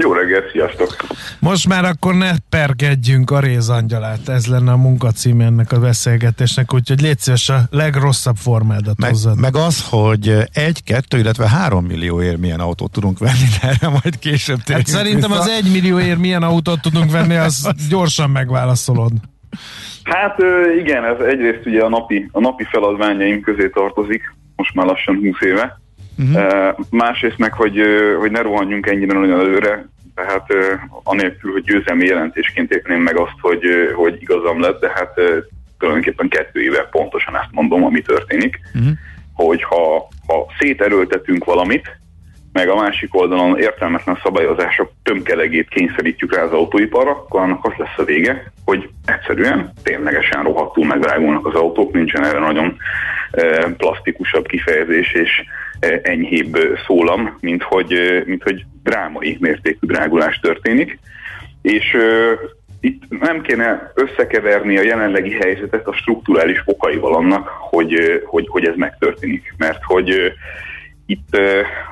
[0.00, 0.96] Jó reggelt, sziasztok!
[1.40, 7.00] Most már akkor ne pergedjünk a rézangyalát, ez lenne a munkacím ennek a beszélgetésnek, úgyhogy
[7.00, 9.40] légy szíves a legrosszabb formádat Meg, hozzad.
[9.40, 13.88] meg az, hogy egy, kettő, illetve három millió ér milyen autót tudunk venni, de erre
[13.88, 15.42] majd később Hát térjünk szerintem vissza.
[15.42, 19.12] az egy millióért milyen autót tudunk venni, az gyorsan megválaszolod.
[20.02, 20.36] Hát
[20.80, 24.22] igen, ez egyrészt ugye a napi, a napi feladványaim közé tartozik,
[24.56, 25.80] most már lassan 20 éve.
[26.18, 26.78] Uh-huh.
[26.90, 27.80] Másrészt meg, hogy,
[28.18, 30.46] hogy ne rohanjunk ennyire nagyon előre, tehát
[31.02, 33.64] anélkül, hogy győzelmi jelentésként épném meg azt, hogy,
[33.94, 35.20] hogy igazam lett, de hát
[35.78, 38.92] tulajdonképpen kettő éve pontosan ezt mondom, ami történik, uh-huh.
[39.34, 41.98] hogy ha, ha széterőltetünk valamit,
[42.52, 47.98] meg a másik oldalon értelmetlen szabályozások tömkelegét kényszerítjük rá az autóiparra, akkor annak az lesz
[47.98, 52.76] a vége, hogy egyszerűen ténylegesen rohadtul megdrágulnak az autók, nincsen erre nagyon
[53.30, 55.42] eh, plastikusabb kifejezés és
[56.02, 60.98] enyhébb eh, szólam, mint hogy, eh, mint hogy drámai mértékű drágulás történik.
[61.62, 61.96] És
[62.80, 68.74] itt nem kéne összekeverni a jelenlegi helyzetet a strukturális okaival annak, hogy, hogy, hogy ez
[68.76, 69.54] megtörténik.
[69.56, 70.32] Mert hogy
[71.06, 71.36] itt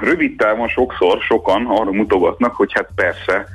[0.01, 3.47] rövid távon sokszor sokan arra mutogatnak, hogy hát persze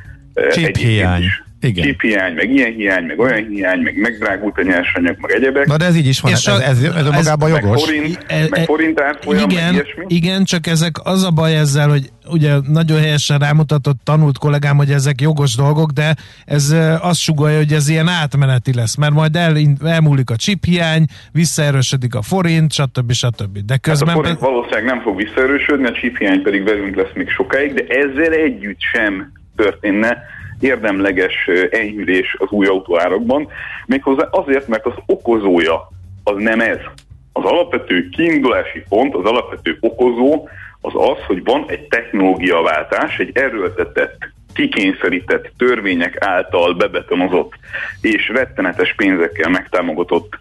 [0.78, 1.22] hiány.
[1.22, 1.95] is Igen.
[2.01, 5.66] Hiány, meg ilyen hiány, meg olyan hiány, meg megdrágult a nyersanyag, meg egyebek.
[5.66, 7.64] Na de ez így is van, És ez, a- ez, ez, ez ez- magában meg
[7.64, 7.84] jogos.
[7.84, 10.05] forint, E- meg e- forint árfolyam, meg Igen, ilyesmi.
[10.07, 14.91] igen, csak ezek az a baj ezzel, hogy ugye nagyon helyesen rámutatott tanult kollégám, hogy
[14.91, 19.55] ezek jogos dolgok, de ez azt sugalja, hogy ez ilyen átmeneti lesz, mert majd el,
[19.86, 23.12] elmúlik a chip hiány, visszaerősödik a forint, stb.
[23.12, 23.53] stb.
[23.53, 24.16] De Hát a közben...
[24.16, 28.32] forint valószínűleg nem fog visszaerősödni, a chip hiány pedig velünk lesz még sokáig, de ezzel
[28.32, 30.18] együtt sem történne
[30.62, 33.47] érdemleges enyhülés az új autóárakban,
[33.86, 35.89] méghozzá azért, mert az okozója
[36.24, 36.80] az nem ez.
[37.34, 40.47] Az alapvető kiindulási pont, az alapvető okozó
[40.82, 44.18] az az, hogy van egy technológiaváltás, egy erőltetett,
[44.53, 47.53] kikényszerített törvények által bebetonozott
[48.01, 50.39] és rettenetes pénzekkel megtámogatott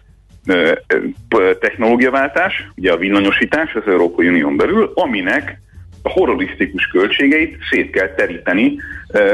[1.59, 5.61] technológiaváltás, ugye a villanyosítás az Európai Unión belül, aminek
[6.01, 8.75] a horrorisztikus költségeit szét kell teríteni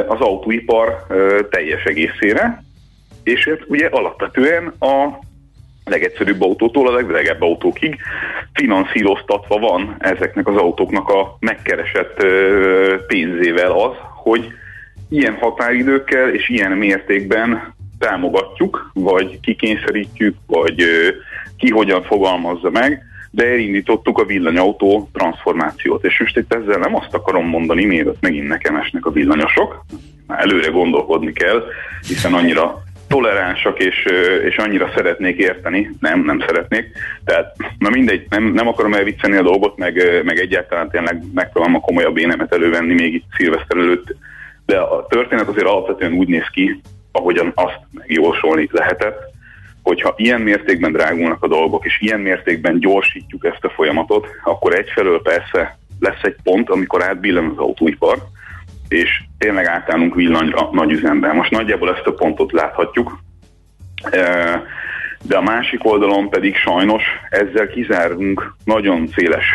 [0.08, 1.06] az autóipar
[1.50, 2.64] teljes egészére,
[3.24, 5.20] és hát ugye alapvetően a
[5.86, 7.98] legegyszerűbb autótól a legdrágább autókig
[8.54, 12.26] finanszíroztatva van ezeknek az autóknak a megkeresett
[13.08, 14.48] pénzével az, hogy
[15.10, 20.84] ilyen határidőkkel és ilyen mértékben támogatjuk, vagy kikényszerítjük, vagy
[21.58, 26.04] ki hogyan fogalmazza meg, de elindítottuk a villanyautó transformációt.
[26.04, 29.86] És most itt ezzel nem azt akarom mondani, mielőtt megint nekem esnek a villanyosok,
[30.28, 31.64] már előre gondolkodni kell,
[32.08, 34.06] hiszen annyira toleránsak és,
[34.44, 36.86] és annyira szeretnék érteni, nem, nem szeretnék.
[37.26, 41.80] Tehát, na mindegy, nem, nem akarom elviccelni a dolgot, meg, meg egyáltalán tényleg megpróbálom a
[41.80, 44.16] komolyabb énemet elővenni még itt szilveszter előtt.
[44.66, 49.20] De a történet azért alapvetően úgy néz ki, ahogyan azt megjósolni lehetett,
[49.88, 55.22] hogyha ilyen mértékben drágulnak a dolgok, és ilyen mértékben gyorsítjuk ezt a folyamatot, akkor egyfelől
[55.22, 58.18] persze lesz egy pont, amikor átbillen az autóipar,
[58.88, 61.36] és tényleg átállunk villanyra nagy üzemben.
[61.36, 63.20] Most nagyjából ezt a pontot láthatjuk,
[65.22, 69.46] de a másik oldalon pedig sajnos ezzel kizárunk nagyon széles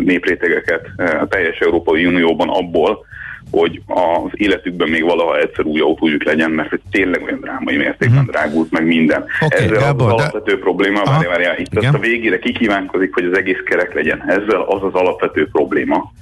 [0.00, 3.04] néprétegeket a teljes Európai Unióban abból,
[3.50, 8.18] hogy az életükben még valaha egyszer új autójuk legyen, mert hogy tényleg olyan drámai mértékben
[8.18, 8.32] uh-huh.
[8.32, 9.24] drágult meg minden.
[9.40, 10.60] Okay, Ezzel Gábor, az, az alapvető de...
[10.60, 14.24] probléma, várjál, várjál, itt ezt a végére kikívánkozik, hogy az egész kerek legyen.
[14.26, 16.12] Ezzel az az alapvető probléma,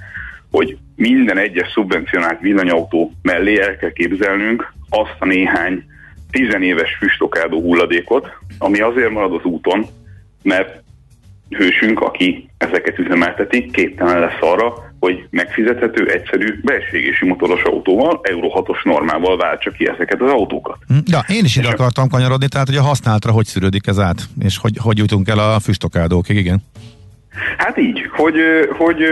[0.50, 5.84] hogy minden egyes szubvencionált villanyautó mellé el kell képzelnünk azt a néhány
[6.30, 9.86] tizenéves füstokádó hulladékot, ami azért marad az úton,
[10.42, 10.83] mert
[11.56, 18.84] hősünk, aki ezeket üzemelteti, képtelen lesz arra, hogy megfizethető, egyszerű belségési motoros autóval, Euro 6-os
[18.84, 20.78] normával váltsa ki ezeket az autókat.
[20.86, 24.22] Hm, ja, én is ide akartam kanyarodni, tehát hogy a használatra hogy szűrődik ez át,
[24.44, 26.62] és hogy, hogy jutunk el a füstokádókig, igen?
[27.56, 28.36] Hát így, hogy,
[28.76, 29.02] hogy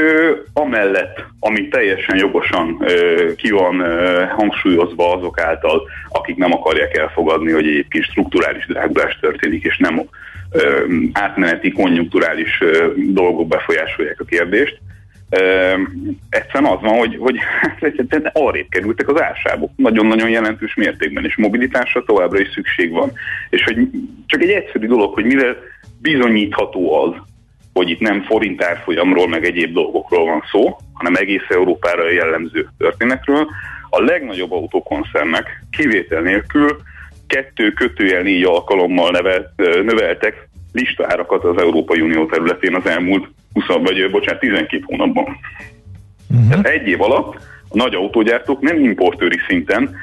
[0.53, 2.84] amellett, ami teljesen jogosan
[3.36, 3.82] ki van
[4.36, 10.03] hangsúlyozva azok által, akik nem akarják elfogadni, hogy egyébként strukturális drágulás történik, és nem
[11.12, 12.59] átmeneti, konjunkturális
[12.96, 14.78] dolgok befolyásolják a kérdést.
[16.28, 17.36] Egyszerűen az van, hogy, hogy
[18.11, 23.12] hát, arrébb kerültek az ársábok nagyon-nagyon jelentős mértékben, és mobilitásra továbbra is szükség van.
[23.50, 23.88] És hogy
[24.26, 25.57] csak egy egyszerű dolog, hogy mivel
[26.00, 27.14] bizonyítható az,
[27.72, 33.48] hogy itt nem forint árfolyamról, meg egyéb dolgokról van szó, hanem egész Európára jellemző történetről.
[33.90, 36.76] A legnagyobb autókoncernek kivétel nélkül
[37.32, 44.10] kettő kötőjel négy alkalommal nevelt, növeltek listárakat az Európai Unió területén az elmúlt 20, vagy
[44.10, 45.24] bocsánat, 12 hónapban.
[46.30, 46.48] Uh-huh.
[46.48, 47.34] Tehát egy év alatt
[47.68, 49.94] a nagy autógyártók nem importőri szinten,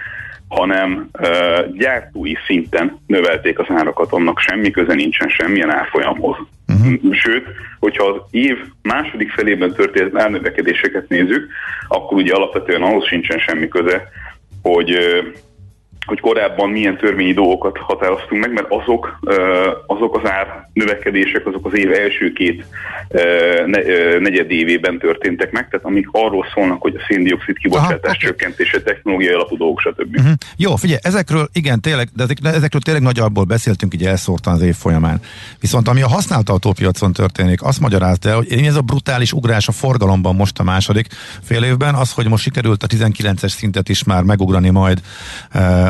[0.48, 6.38] hanem uh, gyártói szinten növelték az árakat, annak semmi köze nincsen semmilyen árfolyamhoz.
[6.68, 7.14] Uh-huh.
[7.14, 7.46] Sőt,
[7.80, 11.48] hogyha az év második felében történt árnövekedéseket nézzük,
[11.88, 14.08] akkor ugye alapvetően ahhoz sincsen semmi köze,
[14.62, 14.98] hogy
[16.06, 19.20] hogy korábban milyen törvényi dolgokat határoztunk meg, mert azok,
[19.88, 22.66] azok az ár növekedések, azok az év első két
[24.20, 29.34] negyed évében történtek meg, tehát amik arról szólnak, hogy a széndiokszid kibocsátás Aha, csökkentése, technológiai
[29.34, 30.16] alapú dolgok, stb.
[30.18, 30.34] Uh-huh.
[30.58, 34.76] Jó, figyelj, ezekről igen, tényleg, de ezek, ezekről tényleg nagyjából beszéltünk így elszórtan az év
[34.76, 35.22] folyamán.
[35.60, 39.72] Viszont ami a használt autópiacon történik, azt magyarázta el, hogy ez a brutális ugrás a
[39.72, 41.08] forgalomban most a második
[41.44, 45.02] fél évben, az, hogy most sikerült a 19-es szintet is már megugrani majd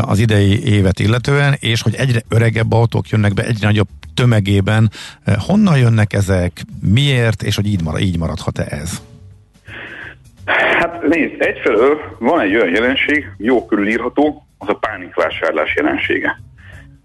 [0.01, 4.89] az idei évet illetően, és hogy egyre öregebb autók jönnek be egyre nagyobb tömegében.
[5.23, 9.01] Eh, honnan jönnek ezek, miért, és hogy így, marad, így maradhat-e ez?
[10.79, 16.41] Hát nézd, egyfelől van egy olyan jelenség, jó körülírható, az a pánikvásárlás jelensége.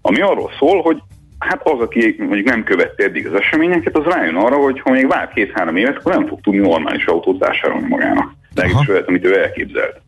[0.01, 1.01] Ami arról szól, hogy
[1.39, 5.07] hát az, aki mondjuk nem követte eddig az eseményeket, az rájön arra, hogy ha még
[5.07, 8.33] vár két-három évet, akkor nem fog tudni normális autót vásárolni magának.
[8.55, 10.01] Legalábbis olyat, amit ő elképzelt.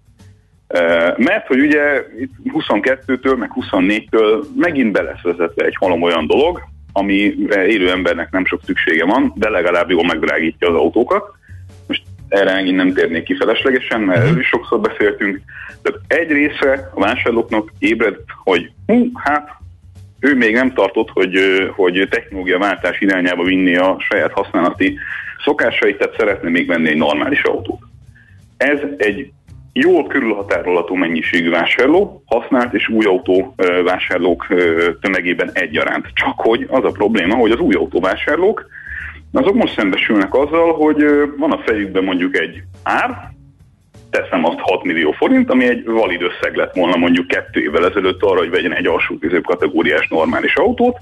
[1.17, 2.05] Mert hogy ugye
[2.53, 6.61] 22-től, meg 24-től megint be lesz vezetve egy halom olyan dolog,
[6.91, 11.31] ami élő embernek nem sok szüksége van, de legalább jól megdrágítja az autókat.
[11.87, 15.41] Most erre megint nem térnék ki feleslegesen, mert erről is sokszor beszéltünk.
[15.81, 19.49] Tehát egy része a vásárlóknak ébred, hogy hú, hát
[20.19, 21.37] ő még nem tartott, hogy,
[21.75, 24.97] hogy technológiaváltás irányába vinni a saját használati
[25.43, 27.79] szokásait, tehát szeretne még venni egy normális autót.
[28.57, 29.31] Ez egy
[29.77, 34.47] jól körülhatárolható mennyiségű vásárló, használt és új autó vásárlók
[35.01, 36.05] tömegében egyaránt.
[36.13, 38.67] Csak hogy az a probléma, hogy az új autóvásárlók
[39.31, 41.05] azok most szembesülnek azzal, hogy
[41.37, 43.31] van a fejükben mondjuk egy ár,
[44.09, 48.23] teszem azt 6 millió forint, ami egy valid összeg lett volna mondjuk kettő évvel ezelőtt
[48.23, 50.97] arra, hogy vegyen egy alsó kategóriás normális autót,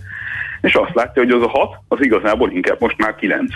[0.62, 3.52] és azt látja, hogy az a 6 az igazából inkább most már 9.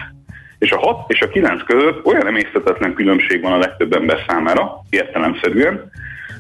[0.60, 4.82] És a 6 és a 9 között olyan emésztetetlen különbség van a legtöbb ember számára,
[4.90, 5.92] értelemszerűen,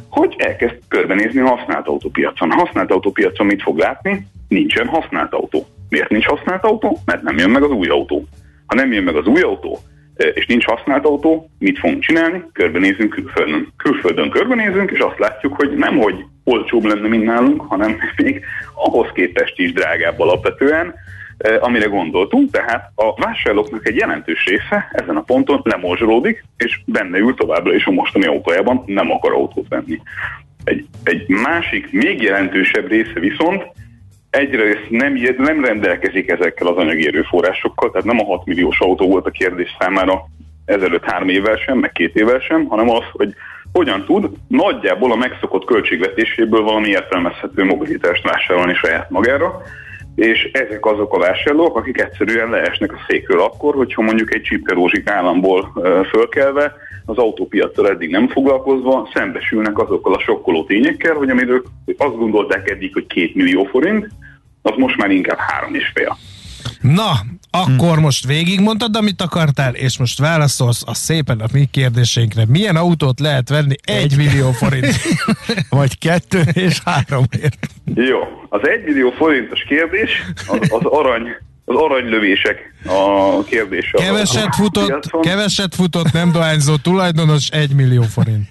[0.09, 2.51] hogy elkezd körbenézni a használt autópiacon.
[2.51, 4.28] A használt autópiacon mit fog látni?
[4.47, 5.65] Nincsen használt autó.
[5.89, 6.97] Miért nincs használt autó?
[7.05, 8.28] Mert nem jön meg az új autó.
[8.65, 9.80] Ha nem jön meg az új autó,
[10.34, 12.43] és nincs használt autó, mit fogunk csinálni?
[12.53, 13.74] Körbenézünk külföldön.
[13.78, 18.41] Külföldön körbenézünk, és azt látjuk, hogy nem, hogy olcsóbb lenne, mint nálunk, hanem még
[18.76, 20.93] ahhoz képest is drágább alapvetően,
[21.60, 27.34] amire gondoltunk, tehát a vásárlóknak egy jelentős része ezen a ponton lemorzsolódik, és benne ül
[27.34, 30.02] továbbra is a mostani autójában, nem akar autót venni.
[30.64, 33.64] Egy, egy másik, még jelentősebb része viszont
[34.30, 39.26] egyrészt nem, nem rendelkezik ezekkel az anyagi erőforrásokkal, tehát nem a 6 milliós autó volt
[39.26, 40.26] a kérdés számára
[40.66, 43.34] ezelőtt három évvel sem, meg két évvel sem, hanem az, hogy
[43.74, 49.62] hogyan tud nagyjából a megszokott költségvetéséből valami értelmezhető mobilitást vásárolni saját magára,
[50.20, 55.09] és ezek azok a vásárlók, akik egyszerűen leesnek a székről akkor, hogyha mondjuk egy csipkerózsik
[55.09, 55.72] államból
[56.09, 61.63] fölkelve, az autópiacsal eddig nem foglalkozva, szembesülnek azokkal a sokkoló tényekkel, hogy amiről
[61.97, 64.07] azt gondolták eddig, hogy két millió forint,
[64.61, 66.17] az most már inkább három és fél.
[66.82, 67.12] Na,
[67.51, 68.01] akkor hm.
[68.01, 72.45] most végigmondtad, amit akartál, és most válaszolsz a szépen a mi kérdéseinkre.
[72.47, 74.95] Milyen autót lehet venni egy millió forint?
[75.70, 77.68] Vagy kettő és háromért?
[77.95, 80.10] Jó, az egy millió forintos kérdés
[80.47, 81.28] az, az arany
[81.66, 83.91] az aranylövések a kérdés.
[83.91, 88.47] Keveset futott, keveset futott, nem dohányzó tulajdonos, egy millió forint.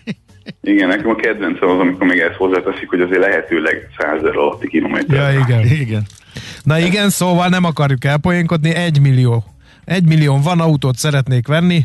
[0.62, 5.32] Igen, nekem a kedvencem az, amikor még ezt hozzáteszik, hogy azért lehetőleg százer alatti kilométer.
[5.32, 5.66] Ja, igen.
[5.66, 6.02] igen.
[6.62, 9.44] Na igen, szóval nem akarjuk elpoénkodni, egy millió.
[9.84, 11.84] Egy millió van, autót szeretnék venni,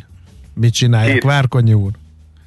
[0.53, 1.91] mit csinálják, két, Várkonyi úr?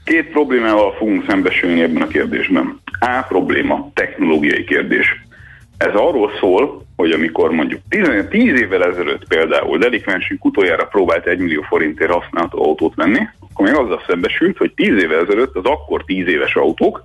[0.04, 2.80] Két problémával fogunk szembesülni ebben a kérdésben.
[3.00, 5.24] A probléma, technológiai kérdés.
[5.76, 11.38] Ez arról szól, hogy amikor mondjuk 10, 10 évvel ezelőtt például delikvensünk utoljára próbált 1
[11.38, 16.04] millió forintért használható autót venni, akkor még azzal szembesült, hogy 10 évvel ezelőtt az akkor
[16.04, 17.04] 10 éves autók,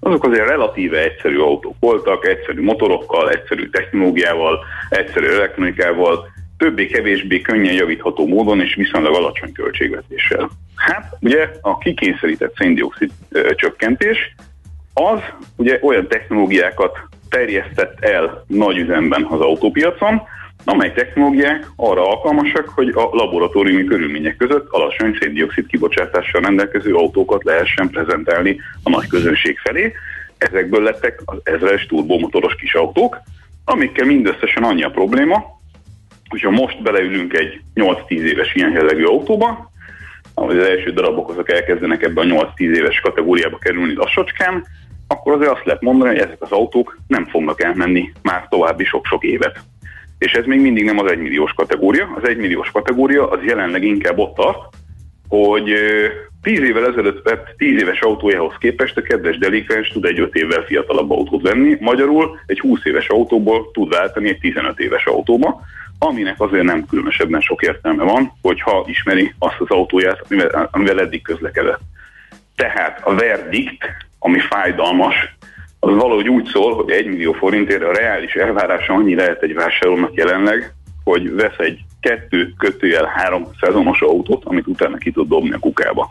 [0.00, 6.28] azok azért relatíve egyszerű autók voltak, egyszerű motorokkal, egyszerű technológiával, egyszerű elektronikával,
[6.58, 10.50] többé-kevésbé könnyen javítható módon és viszonylag alacsony költségvetéssel.
[10.76, 13.10] Hát ugye a kikényszerített széndiokszid
[13.54, 14.34] csökkentés
[14.94, 15.20] az
[15.56, 16.98] ugye olyan technológiákat
[17.28, 20.22] terjesztett el nagy üzemben az autópiacon,
[20.64, 27.88] amely technológiák arra alkalmasak, hogy a laboratóriumi körülmények között alacsony széndiokszid kibocsátással rendelkező autókat lehessen
[27.90, 29.92] prezentálni a nagy közönség felé.
[30.38, 33.20] Ezekből lettek az ezres turbomotoros kis autók,
[33.64, 35.58] amikkel mindösszesen annyi a probléma,
[36.28, 39.70] hogyha most beleülünk egy 8-10 éves ilyen jellegű autóba,
[40.34, 44.64] ahogy az első darabok azok elkezdenek ebben a 8-10 éves kategóriába kerülni lassacskán,
[45.06, 49.24] akkor azért azt lehet mondani, hogy ezek az autók nem fognak elmenni már további sok-sok
[49.24, 49.60] évet.
[50.20, 52.12] És ez még mindig nem az egymilliós kategória.
[52.16, 54.58] Az egymilliós kategória az jelenleg inkább ott tart,
[55.28, 55.74] hogy
[56.42, 60.62] 10 évvel ezelőtt vett 10 éves autójához képest a kedves delikvens tud egy 5 évvel
[60.62, 65.60] fiatalabb autót venni, magyarul egy 20 éves autóból tud váltani egy 15 éves autóba,
[65.98, 71.22] aminek azért nem különösebben sok értelme van, hogyha ismeri azt az autóját, amivel, amivel eddig
[71.22, 71.80] közlekedett.
[72.56, 73.84] Tehát a verdikt
[74.20, 75.36] ami fájdalmas,
[75.80, 80.14] az valahogy úgy szól, hogy 1 millió forintért a reális elvárása annyi lehet egy vásárlónak
[80.14, 80.74] jelenleg,
[81.04, 86.10] hogy vesz egy kettő kötőjel három szezonos autót, amit utána ki tud dobni a kukába.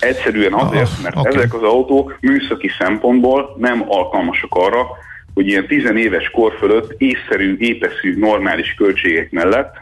[0.00, 1.34] Egyszerűen azért, mert okay.
[1.34, 4.86] ezek az autók műszaki szempontból nem alkalmasak arra,
[5.34, 9.76] hogy ilyen tizenéves kor fölött észszerű, épeszű, normális költségek mellett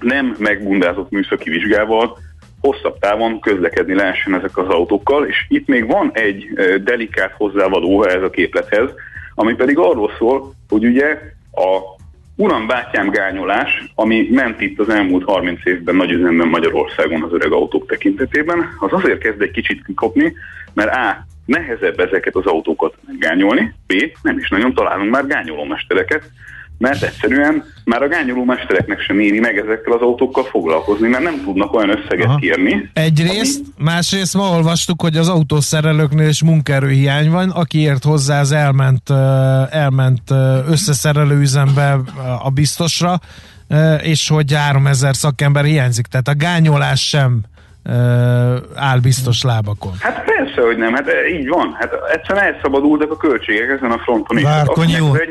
[0.00, 2.18] nem megbundázott műszaki vizsgával
[2.66, 6.46] hosszabb távon közlekedni lehessen ezek az autókkal, és itt még van egy
[6.84, 8.90] delikát hozzávaló ez a képlethez,
[9.34, 11.18] ami pedig arról szól, hogy ugye
[11.52, 11.96] a
[12.36, 17.52] uram bátyám gányolás, ami ment itt az elmúlt 30 évben nagy üzemben Magyarországon az öreg
[17.52, 20.32] autók tekintetében, az azért kezd egy kicsit kikopni,
[20.72, 21.26] mert A.
[21.46, 23.92] nehezebb ezeket az autókat gányolni, B.
[24.22, 26.30] nem is nagyon találunk már gányolómestereket,
[26.78, 31.42] mert egyszerűen már a gányoló mestereknek sem éri meg ezekkel az autókkal foglalkozni, mert nem
[31.44, 32.36] tudnak olyan összeget Aha.
[32.36, 32.90] kérni.
[32.92, 33.84] Egyrészt, ami...
[33.84, 39.10] másrészt ma olvastuk, hogy az autószerelőknél is munkaerőhiány van, akiért hozzá az elment,
[39.70, 40.30] elment
[40.68, 41.98] összeszerelő üzembe
[42.42, 43.18] a biztosra,
[44.02, 46.06] és hogy 3000 szakember hiányzik.
[46.06, 47.40] Tehát a gányolás sem
[48.74, 49.92] áll biztos lábakon.
[50.00, 51.76] Hát persze, hogy nem, hát így van.
[51.78, 54.42] Hát egyszerűen elszabadultak a költségek ezen a fronton is.
[54.42, 55.28] Várkonyi úr.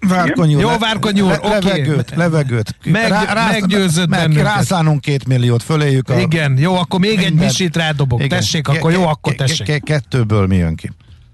[0.00, 0.60] Várkonyi úr.
[0.60, 1.60] Jó, Várkonyi úr, le, okay.
[1.60, 2.76] Levegőt, levegőt.
[2.84, 4.44] Meg, rá, rá, meggyőzött meg, bennünket.
[4.44, 6.18] Rászánunk két milliót, föléjük a...
[6.18, 7.32] Igen, jó, akkor még minden.
[7.32, 8.18] egy misit rádobok.
[8.18, 8.38] Igen.
[8.38, 9.82] Tessék, akkor jó, akkor tessék.
[9.84, 10.90] Kettőből mi jön ki?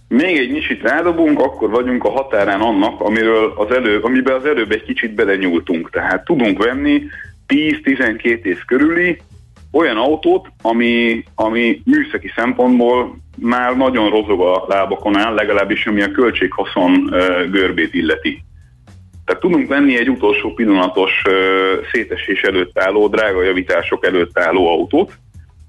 [0.08, 4.70] Még egy misit rádobunk, akkor vagyunk a határán annak, amiről az előbb, amiben az előbb
[4.70, 5.90] egy kicsit belenyúltunk.
[5.90, 7.02] Tehát tudunk venni
[7.48, 9.20] 10-12 év körüli
[9.70, 16.10] olyan autót, ami, ami műszaki szempontból már nagyon rozog a lábakon áll, legalábbis ami a
[16.10, 17.14] költséghaszon
[17.50, 18.44] görbét illeti.
[19.24, 21.22] Tehát tudunk venni egy utolsó pillanatos
[21.92, 25.12] szétesés előtt álló, drága javítások előtt álló autót.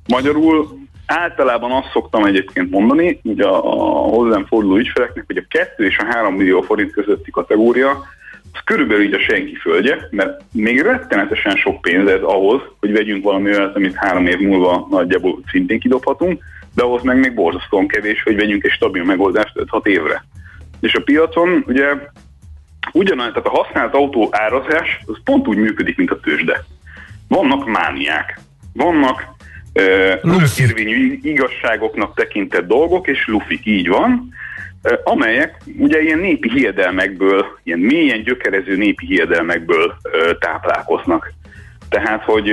[0.08, 5.86] Magyarul általában azt szoktam egyébként mondani, hogy a, a hozzám forduló ügyfeleknek, hogy a 2
[5.86, 8.04] és a 3 millió forint közötti kategória
[8.54, 13.24] az körülbelül így a senki földje, mert még rettenetesen sok pénz ez ahhoz, hogy vegyünk
[13.24, 16.44] valami olyat, amit három év múlva nagyjából szintén kidobhatunk,
[16.76, 20.26] de ahhoz meg még borzasztóan kevés, hogy vegyünk egy stabil megoldást 5-6 évre.
[20.80, 21.86] És a piacon ugye
[22.94, 26.64] ugyanaz, tehát a használt autó árazás az pont úgy működik, mint a tőzsde.
[27.28, 28.40] Vannak mániák,
[28.74, 29.26] vannak
[30.22, 34.34] örökérvényű igazságoknak tekintett dolgok, és lufik, így van,
[35.04, 39.96] amelyek ugye ilyen népi hiedelmekből, ilyen mélyen gyökerező népi hiedelmekből
[40.40, 41.34] táplálkoznak.
[41.90, 42.52] Tehát, hogy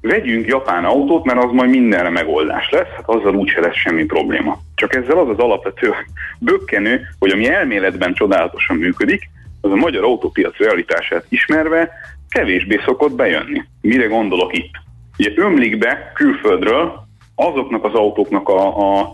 [0.00, 4.58] vegyünk japán autót, mert az majd mindenre megoldás lesz, hát azzal úgyse lesz semmi probléma.
[4.74, 5.94] Csak ezzel az az alapvető
[6.38, 9.30] bökkenő, hogy ami elméletben csodálatosan működik,
[9.60, 11.90] az a magyar autópiac realitását ismerve
[12.28, 13.64] kevésbé szokott bejönni.
[13.80, 14.72] Mire gondolok itt?
[15.18, 19.12] Ugye ömlik be külföldről azoknak az autóknak a, a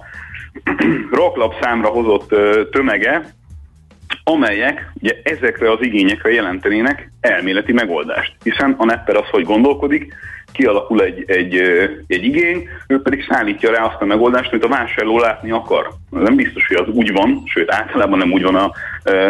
[1.10, 2.28] raklap számra hozott
[2.70, 3.34] tömege,
[4.24, 8.36] amelyek ugye ezekre az igényekre jelentenének elméleti megoldást.
[8.42, 10.14] Hiszen a nepper az, hogy gondolkodik,
[10.56, 11.54] kialakul egy, egy,
[12.06, 15.88] egy igény, ő pedig szállítja rá azt a megoldást, amit a vásárló látni akar.
[16.10, 18.72] Nem biztos, hogy az úgy van, sőt általában nem úgy van a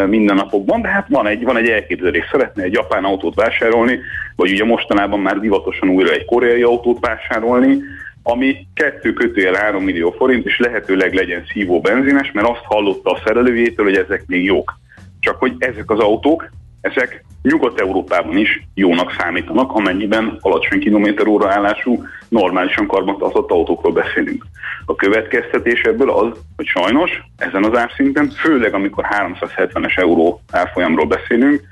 [0.06, 2.24] mindennapokban, de hát van egy, van egy elképzelés.
[2.30, 3.98] Szeretne egy japán autót vásárolni,
[4.36, 7.78] vagy ugye mostanában már divatosan újra egy koreai autót vásárolni,
[8.22, 13.20] ami kettő kötőjel 3 millió forint, és lehetőleg legyen szívó benzines, mert azt hallotta a
[13.24, 14.78] szerelőjétől, hogy ezek még jók.
[15.20, 16.50] Csak hogy ezek az autók,
[16.86, 24.46] ezek Nyugat-Európában is jónak számítanak, amennyiben alacsony kilométer óra állású, normálisan karbantartott autókról beszélünk.
[24.84, 31.62] A következtetés ebből az, hogy sajnos ezen az árszinten, főleg amikor 370-es euró árfolyamról beszélünk,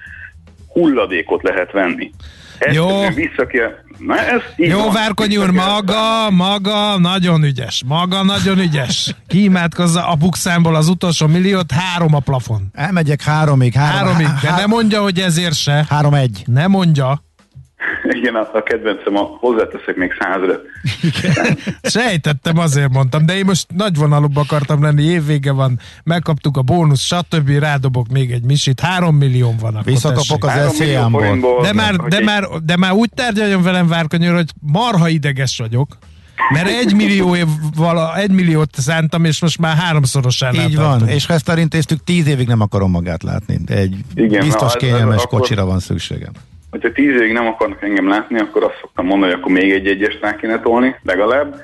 [0.68, 2.10] hulladékot lehet venni.
[2.59, 3.09] Ezt Jó.
[3.09, 4.92] Vissza kell, Na, ez Jó, van.
[4.92, 7.82] Várkony úr, maga, maga nagyon ügyes.
[7.86, 9.14] Maga nagyon ügyes.
[9.26, 12.70] Kiimádkozza a bukszámból az utolsó milliót, három a plafon.
[12.72, 13.72] Elmegyek háromig.
[13.74, 15.86] Három, Háromig, de há- ne mondja, hogy ezért se.
[15.88, 16.42] Három egy.
[16.46, 17.24] Ne mondja.
[18.18, 20.61] Igen, a a kedvencem, a hozzáteszek még százra.
[21.82, 27.03] Sejtettem, azért mondtam, de én most nagy vonalúbb akartam lenni, évvége van, megkaptuk a bónusz,
[27.03, 27.49] stb.
[27.49, 30.76] Rádobok még egy misit, három millió van akkor Visszakapok az
[31.11, 35.99] forintból, De már, de, már, de már úgy tárgyaljon velem Várkanyőr, hogy marha ideges vagyok,
[36.53, 41.26] mert egy, millió év, vala, egy milliót szántam, és most már háromszorosánál Így van, és
[41.26, 43.59] ha ezt elintéztük, tíz évig nem akarom magát látni.
[43.66, 46.32] Egy Igen, biztos na, ez- kényelmes akkor- kocsira van szükségem.
[46.75, 49.87] Hogyha tíz évig nem akarnak engem látni, akkor azt szoktam mondani, hogy akkor még egy
[49.87, 51.61] egyes rá kéne tolni, legalább.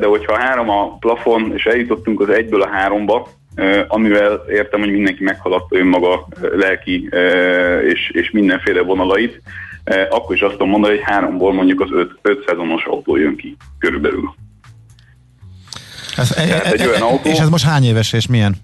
[0.00, 3.28] De hogyha három a plafon, és eljutottunk az egyből a háromba,
[3.88, 7.08] amivel értem, hogy mindenki meghaladta önmaga lelki
[7.84, 9.42] és, és mindenféle vonalait,
[10.10, 13.56] akkor is azt tudom mondani, hogy háromból mondjuk az öt, öt szezonos autó jön ki
[13.78, 14.34] körülbelül.
[16.16, 18.54] Ez, e, Tehát egy olyan autó- És ez most hány éves és milyen?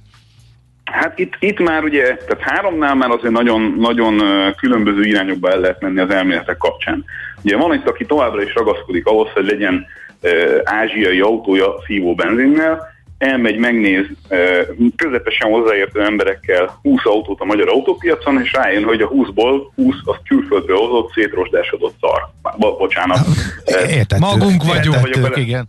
[0.92, 4.22] Hát itt, itt már ugye, tehát háromnál már azért nagyon, nagyon
[4.56, 7.04] különböző irányokba el lehet menni az elméletek kapcsán.
[7.42, 9.86] Ugye van itt, aki továbbra is ragaszkodik ahhoz, hogy legyen
[10.20, 14.62] ö, ázsiai autója szívó benzinnel, elmegy, megnéz ö,
[14.96, 20.16] közepesen hozzáértő emberekkel 20 autót a magyar autópiacon, és rájön, hogy a 20-ból 20 az
[20.28, 22.28] külföldről hozott, szétrosdásodott szar.
[22.58, 23.18] Bo- bocsánat.
[23.64, 24.18] Ö, Értettük.
[24.18, 24.94] Magunk vagyunk.
[24.96, 25.68] Értettük, Vagyok igen.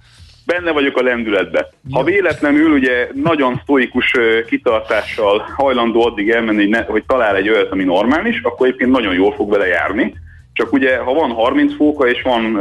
[0.53, 1.69] Benne vagyok a lendületbe.
[1.91, 4.15] Ha véletlenül ugye nagyon sztoikus
[4.47, 9.13] kitartással hajlandó addig elmenni, hogy, ne, hogy talál egy olyat, ami normális, akkor egyébként nagyon
[9.13, 10.13] jól fog vele járni.
[10.53, 12.57] Csak ugye, ha van 30 fóka, és van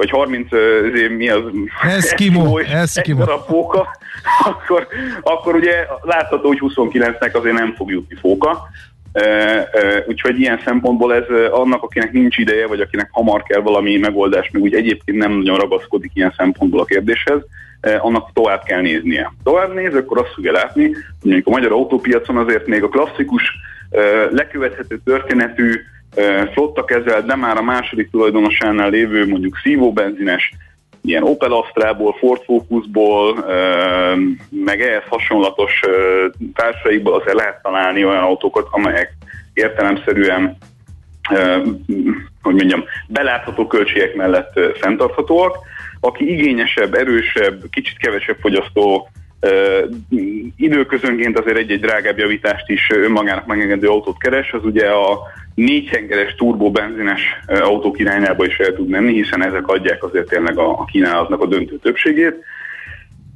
[0.00, 1.42] vagy 30, ö, ezért mi az?
[1.82, 3.24] Eskimo, Eskimo.
[3.24, 3.88] darab fóka,
[4.50, 4.86] akkor,
[5.22, 8.68] akkor ugye látható, hogy 29-nek azért nem fog jutni fóka.
[10.06, 14.62] Úgyhogy ilyen szempontból ez annak, akinek nincs ideje, vagy akinek hamar kell valami megoldás, meg
[14.62, 17.40] úgy egyébként nem nagyon ragaszkodik ilyen szempontból a kérdéshez,
[17.98, 19.32] annak tovább kell néznie.
[19.44, 23.42] Tovább néz, akkor azt fogja látni, hogy a magyar autópiacon azért még a klasszikus,
[24.30, 25.72] lekövethető történetű,
[26.52, 30.52] flotta kezelt, de már a második tulajdonosánál lévő mondjuk szívóbenzines,
[31.02, 33.44] ilyen Opel Astrából, Ford Focusból,
[34.50, 35.80] meg ehhez hasonlatos
[36.54, 39.12] társaikból azért lehet találni olyan autókat, amelyek
[39.54, 40.58] értelemszerűen
[42.42, 45.56] hogy mondjam, belátható költségek mellett fenntarthatóak.
[46.00, 49.08] Aki igényesebb, erősebb, kicsit kevesebb fogyasztó
[50.56, 55.18] időközönként azért egy-egy drágább javítást is önmagának megengedő autót keres, az ugye a
[55.64, 60.70] négyhengeres turbobenzines ö, autók irányába is el tud menni, hiszen ezek adják azért tényleg a,
[60.70, 62.34] a kínálatnak a döntő többségét.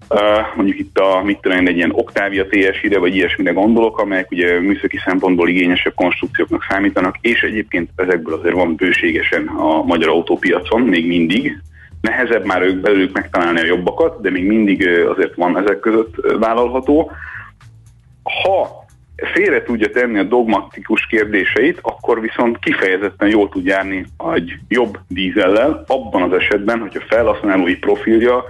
[0.09, 4.31] Uh, mondjuk itt a, mit tudom én, egy ilyen Octavia TSI-re, vagy ilyesmire gondolok, amelyek
[4.31, 10.81] ugye műszaki szempontból igényesebb konstrukcióknak számítanak, és egyébként ezekből azért van bőségesen a magyar autópiacon,
[10.81, 11.59] még mindig.
[12.01, 17.11] Nehezebb már ők belőlük megtalálni a jobbakat, de még mindig azért van ezek között vállalható.
[18.22, 18.84] Ha
[19.17, 25.85] félre tudja tenni a dogmatikus kérdéseit, akkor viszont kifejezetten jól tud járni egy jobb dízellel,
[25.87, 28.45] abban az esetben, hogy a felhasználói profilja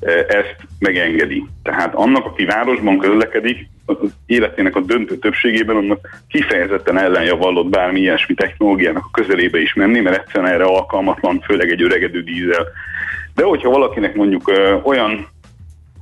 [0.00, 1.46] eh, ezt megengedi.
[1.62, 8.34] Tehát annak, aki városban közlekedik, az életének a döntő többségében annak kifejezetten ellenjavallott bármi ilyesmi
[8.34, 12.66] technológiának a közelébe is menni, mert egyszerűen erre alkalmatlan, főleg egy öregedő dízel.
[13.34, 14.52] De hogyha valakinek mondjuk
[14.82, 15.28] olyan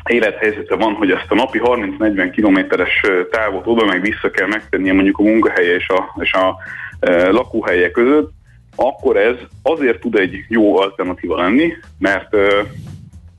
[0.07, 3.01] élethelyzete van, hogy ezt a napi 30-40 kilométeres
[3.31, 6.57] távot oda meg vissza kell megtennie mondjuk a munkahelye és a, és a
[7.01, 8.31] e, lakóhelye között,
[8.77, 12.63] akkor ez azért tud egy jó alternatíva lenni, mert ö,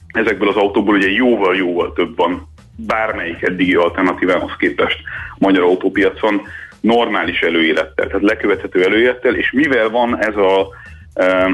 [0.07, 4.97] ezekből az autóból ugye jóval-jóval több van bármelyik eddigi alternatívához képest
[5.31, 6.41] a magyar autópiacon
[6.81, 10.67] normális előélettel, tehát lekövethető előélettel, és mivel van ez a
[11.13, 11.49] e,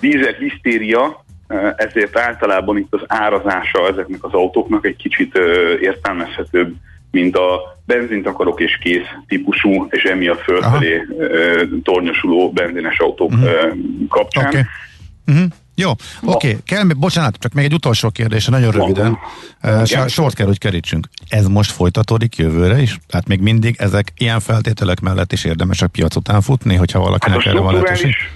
[0.00, 1.23] dízel hisztéria, e,
[1.76, 5.38] ezért általában itt az árazása ezeknek az autóknak egy kicsit
[5.80, 6.74] értelmezhetőbb,
[7.10, 11.02] mint a benzint akarok és kész típusú, és emiatt fölfelé e,
[11.82, 13.44] tornyosuló benzines autók Mhm.
[13.44, 13.74] e,
[14.08, 14.46] kapcsán.
[14.46, 14.60] Oké.
[15.26, 15.44] Uh-huh.
[15.76, 16.48] Jó, oké.
[16.48, 16.56] Okay.
[16.64, 19.18] Kell, bocsánat, csak még egy utolsó kérdés, nagyon röviden.
[19.62, 21.08] Uh, sort kell, hogy kerítsünk.
[21.28, 22.98] Ez most folytatódik jövőre is?
[23.08, 27.06] Tehát még mindig ezek ilyen feltételek mellett is érdemes a piac után futni, hogyha Hát
[27.06, 27.96] valakinek erre van lehetőség?
[27.96, 28.32] strukturális,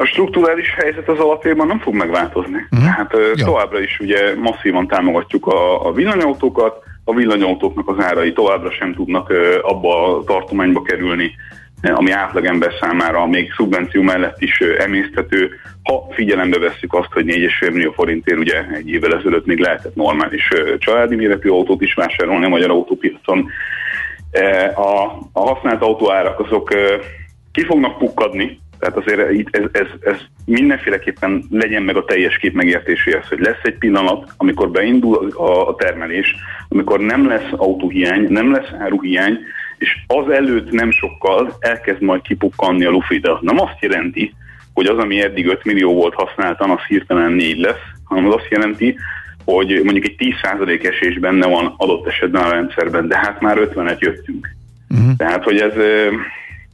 [0.00, 2.66] a strukturális helyzet az alapjában nem fog megváltozni.
[2.70, 2.88] Uh-huh.
[2.88, 3.44] Tehát Jó.
[3.44, 9.32] továbbra is ugye masszívan támogatjuk a, a villanyautókat, a villanyautóknak az árai továbbra sem tudnak
[9.62, 11.34] abba a tartományba kerülni,
[11.82, 15.50] ami átlagember számára még szubvenció mellett is emészthető,
[15.82, 20.48] ha figyelembe vesszük azt, hogy 4,5 millió forintért ugye egy évvel ezelőtt még lehetett normális
[20.78, 23.50] családi méretű autót is vásárolni a magyar autópiacon.
[24.74, 26.74] A, a használt autóárak azok
[27.52, 32.54] ki fognak pukkadni, tehát azért itt ez, ez, ez mindenféleképpen legyen meg a teljes kép
[32.54, 36.34] megértéséhez, hogy lesz egy pillanat, amikor beindul a, a termelés,
[36.68, 39.38] amikor nem lesz autóhiány, nem lesz áruhiány,
[39.78, 44.34] és az előtt nem sokkal elkezd majd kipukkanni a lufi, de az nem azt jelenti,
[44.74, 48.50] hogy az, ami eddig 5 millió volt használtan, az hirtelen 4 lesz, hanem az azt
[48.50, 48.96] jelenti,
[49.44, 53.98] hogy mondjuk egy 10% esés benne van adott esetben a rendszerben, de hát már 50-et
[53.98, 54.48] jöttünk.
[54.90, 55.16] Uh-huh.
[55.16, 55.72] Tehát, hogy ez,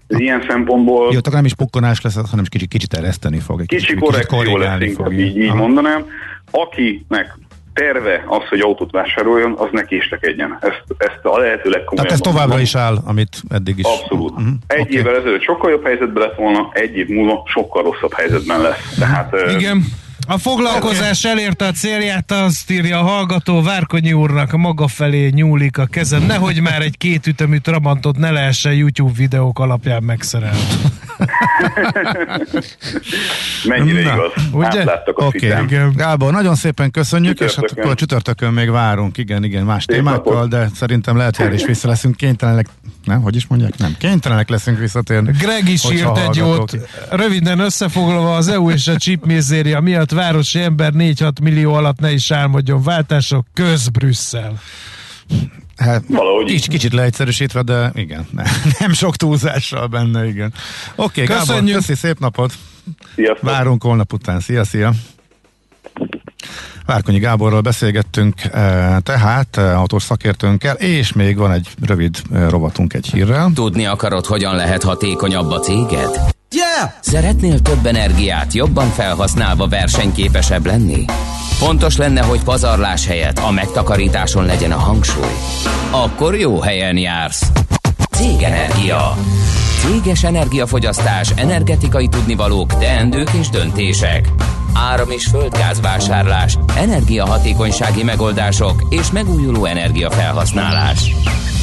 [0.07, 3.61] ez ilyen szempontból Jó, akkor nem is pukkanás lesz, hanem kicsit, kicsit ereszteni fog.
[3.61, 5.57] Egy kicsi kicsit, korrekció lesz, inkább így, így Aha.
[5.57, 6.05] mondanám.
[6.51, 7.39] Akinek
[7.73, 10.59] terve az, hogy autót vásároljon, az ne késlekedjen.
[10.61, 11.97] Ezt, ezt a lehető legkomolyabban.
[11.97, 12.61] Tehát ez továbbra mondom.
[12.61, 13.85] is áll, amit eddig is.
[13.85, 14.37] Abszolút.
[14.37, 14.97] Mhm, Egy oké.
[14.97, 18.95] évvel ezelőtt sokkal jobb helyzetben lett volna, egy év múlva sokkal rosszabb helyzetben lesz.
[18.99, 19.85] Tehát, Igen.
[20.27, 25.79] A foglalkozás elérte a célját, azt írja a hallgató, Várkonyi úrnak a maga felé nyúlik
[25.79, 30.61] a kezem, nehogy már egy kétütemű Trabantot ne lehessen YouTube videók alapján megszerelni.
[33.65, 34.31] mennyire Na, igaz.
[34.53, 34.67] ugye?
[34.67, 35.65] Átláttak a Oké, okay.
[35.65, 35.91] okay.
[35.95, 39.97] Gábor, nagyon szépen köszönjük, és hát akkor a csütörtökön még várunk, igen, igen, más Szép
[39.97, 40.49] témákkal, napot.
[40.49, 42.67] de szerintem lehet, hogy is vissza leszünk kénytelenek,
[43.05, 43.79] nem, hogy is mondják?
[43.79, 45.31] Nem, kénytelenek leszünk visszatérni.
[45.39, 46.77] Greg is írt egy jót.
[47.11, 52.13] Röviden összefoglalva az EU és a chip mizéria miatt városi ember 4-6 millió alatt ne
[52.13, 54.61] is álmodjon váltások, köz Brüsszel.
[55.77, 58.45] Hát, Valahogy Kicsit, kicsit leegyszerűsítve, de igen, nem,
[58.79, 60.53] nem sok túlzással benne, igen.
[60.95, 61.77] Oké, okay, Gábor, Köszönjük.
[61.77, 62.53] köszi, szép napot!
[63.15, 63.51] Sziasztok.
[63.51, 64.41] Várunk holnap után.
[64.41, 64.93] Szia, szia!
[66.87, 72.95] Várkonyi Gáborral beszélgettünk eh, tehát eh, autós szakértőnkkel, és még van egy rövid eh, rovatunk
[72.95, 73.51] egy hírrel.
[73.55, 76.36] Tudni akarod, hogyan lehet hatékonyabb a céged?
[76.77, 76.91] Yeah!
[77.01, 81.05] Szeretnél több energiát jobban felhasználva versenyképesebb lenni?
[81.59, 85.35] Fontos lenne, hogy pazarlás helyett a megtakarításon legyen a hangsúly.
[85.91, 87.51] Akkor jó helyen jársz.
[88.11, 89.17] Cégenergia.
[89.81, 94.29] Céges energiafogyasztás, energetikai tudnivalók, teendők és döntések.
[94.75, 101.11] Áram- és földgázvásárlás, energiahatékonysági megoldások és megújuló energiafelhasználás.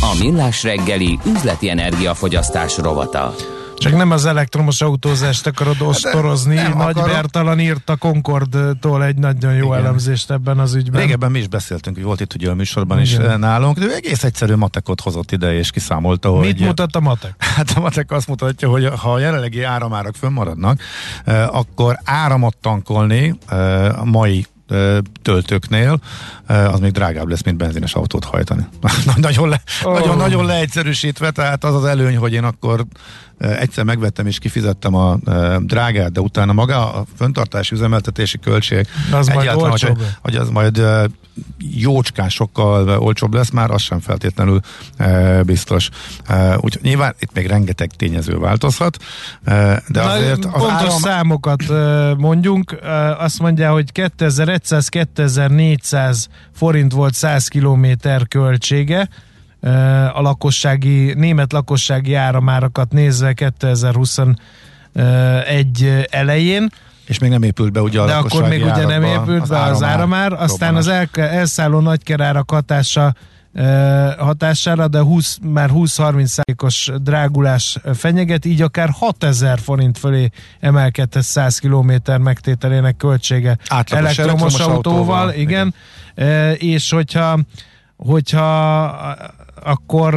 [0.02, 3.34] A Millás reggeli üzleti energiafogyasztás rovata.
[3.84, 6.56] Csak nem az elektromos autózást akarod ostorozni.
[6.56, 7.16] nem Nagy akarom.
[7.16, 9.80] Bertalan írt a Concordtól egy nagyon jó Igen.
[9.80, 11.02] elemzést ebben az ügyben.
[11.02, 13.30] Régebben mi is beszéltünk, hogy volt itt ugye a műsorban is Igen.
[13.30, 16.46] eh, nálunk, de ő egész egyszerű matekot hozott ide, és kiszámolta, hogy...
[16.46, 17.34] Mit mutat a matek?
[17.56, 20.80] Hát a matek azt mutatja, hogy ha a jelenlegi áramárak fönnmaradnak,
[21.26, 24.46] eh, akkor áramot tankolni eh, a mai
[25.22, 26.00] töltőknél,
[26.48, 28.68] az még drágább lesz, mint benzines autót hajtani.
[29.16, 29.94] nagyon, le, oh.
[29.94, 32.86] nagyon, nagyon leegyszerűsítve, tehát az az előny, hogy én akkor
[33.38, 35.18] egyszer megvettem és kifizettem a
[35.60, 39.91] drágát, de utána maga a föntartási üzemeltetési költség az majd hogy,
[40.22, 40.82] hogy az majd
[41.60, 44.60] jócskán sokkal olcsóbb lesz, már az sem feltétlenül
[45.46, 45.90] biztos.
[46.56, 48.98] Úgyhogy nyilván itt még rengeteg tényező változhat,
[49.44, 50.46] de Na, azért...
[50.46, 51.00] Az pontos áram...
[51.00, 51.64] számokat
[52.18, 52.80] mondjunk,
[53.18, 59.10] azt mondja, hogy 2100-2400 forint volt 100 kilométer költsége,
[60.14, 64.36] a lakossági, német lakossági áramárakat nézve 2021
[66.10, 66.70] elején.
[67.06, 69.62] És még nem épült be ugye a De akkor még ugye nem épült az be
[69.62, 73.14] az áramár, aztán az el, elszálló nagykerárak hatása
[74.18, 81.60] hatására, de 20, már 20-30 százalékos drágulás fenyeget, így akár 6000 forint fölé emelkedhet 100
[81.60, 85.74] km megtételének költsége Átlagos elektromos, elektromos autóval, autóval igen.
[86.16, 86.56] igen.
[86.56, 87.40] És hogyha
[87.98, 89.18] hogyha
[89.65, 90.14] akkor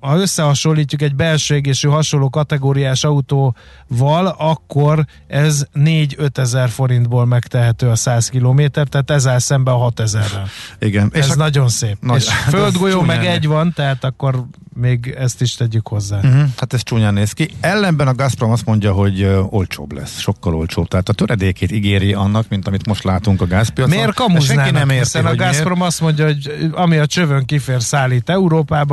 [0.00, 7.96] ha összehasonlítjuk egy belső égésű hasonló kategóriás autóval, akkor ez 4-5 ezer forintból megtehető a
[7.96, 10.48] 100 km, tehát ez áll szembe a 6 ezerrel.
[10.78, 11.10] Igen.
[11.12, 11.96] Ez és nagyon szép.
[12.00, 14.44] Nagy, és földgolyó meg egy van, tehát akkor
[14.74, 16.16] még ezt is tegyük hozzá.
[16.16, 16.48] Uh-huh.
[16.56, 17.50] Hát ez csúnyán néz ki.
[17.60, 20.88] Ellenben a Gazprom azt mondja, hogy olcsóbb lesz, sokkal olcsóbb.
[20.88, 23.96] Tehát a töredékét ígéri annak, mint amit most látunk a gázpiacon.
[23.96, 24.72] Miért kamuznának?
[24.72, 25.86] nem érti, hiszen a Gazprom miért?
[25.86, 28.87] azt mondja, hogy ami a csövön kifér szállít Európába,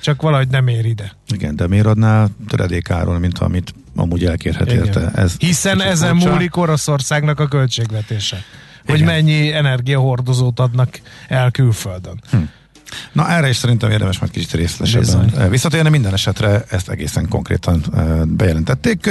[0.00, 1.12] csak valahogy nem ér ide.
[1.28, 5.10] Igen, de miért adná töredékáról, mint amit amúgy elkérhet érte?
[5.14, 6.32] Ez Hiszen ezen furcsa.
[6.32, 8.42] múlik Oroszországnak a költségvetése.
[8.86, 9.06] Hogy Igen.
[9.06, 12.20] mennyi energiahordozót adnak el külföldön.
[12.30, 12.36] Hm.
[13.12, 15.88] Na erre is szerintem érdemes majd kicsit részletesebben eh, visszatérni.
[15.88, 19.10] Minden esetre ezt egészen konkrétan eh, bejelentették.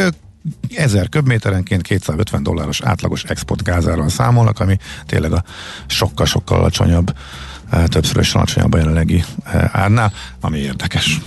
[0.75, 5.43] 1000 köbméterenként 250 dolláros átlagos export gázáról számolnak, ami tényleg a
[5.87, 7.15] sokkal-sokkal alacsonyabb, eh,
[7.87, 9.23] többszörösen alacsonyabb a jelenlegi
[9.71, 11.19] árnál, ami érdekes.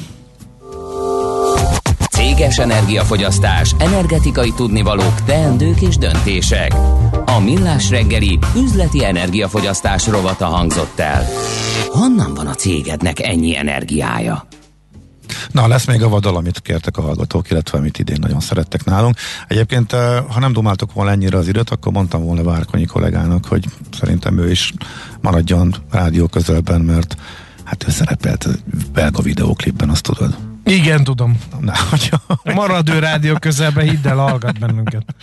[2.11, 6.75] Céges energiafogyasztás, energetikai tudnivalók, teendők és döntések.
[7.25, 11.27] A Millás reggeli üzleti energiafogyasztás rovata hangzott el.
[11.89, 14.47] Honnan van a cégednek ennyi energiája?
[15.51, 19.17] Na, lesz még a vadal, amit kértek a hallgatók, illetve amit idén nagyon szerettek nálunk.
[19.49, 23.65] Egyébként, eh, ha nem dumáltok volna ennyire az időt, akkor mondtam volna Várkonyi kollégának, hogy
[23.99, 24.73] szerintem ő is
[25.21, 27.17] maradjon rádió közelben, mert
[27.65, 28.49] hát ő szerepelt
[28.93, 30.37] belga videóklipben, azt tudod.
[30.69, 31.39] Igen, tudom.
[31.61, 32.21] Na, hogyha...
[32.55, 35.15] Maradő rádió közelben hidd el, hallgat bennünket.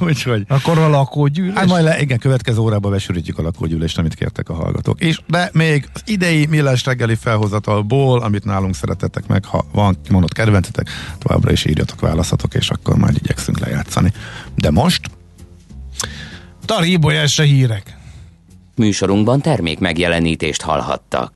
[0.00, 0.44] Úgyhogy.
[0.48, 1.54] Akkor a lakógyűlés.
[1.54, 5.00] Hát majd le, igen, következő órában besűrítjük a lakógyűlést, amit kértek a hallgatók.
[5.00, 10.32] És de még az idei millás reggeli felhozatalból, amit nálunk szeretetek meg, ha van kimondott
[10.32, 14.12] kedvencetek, továbbra is írjatok, válaszatok, és akkor majd igyekszünk lejátszani.
[14.54, 15.10] De most...
[16.64, 17.96] Tari Ibolyás hírek.
[18.76, 21.32] Műsorunkban termék megjelenítést hallhattak.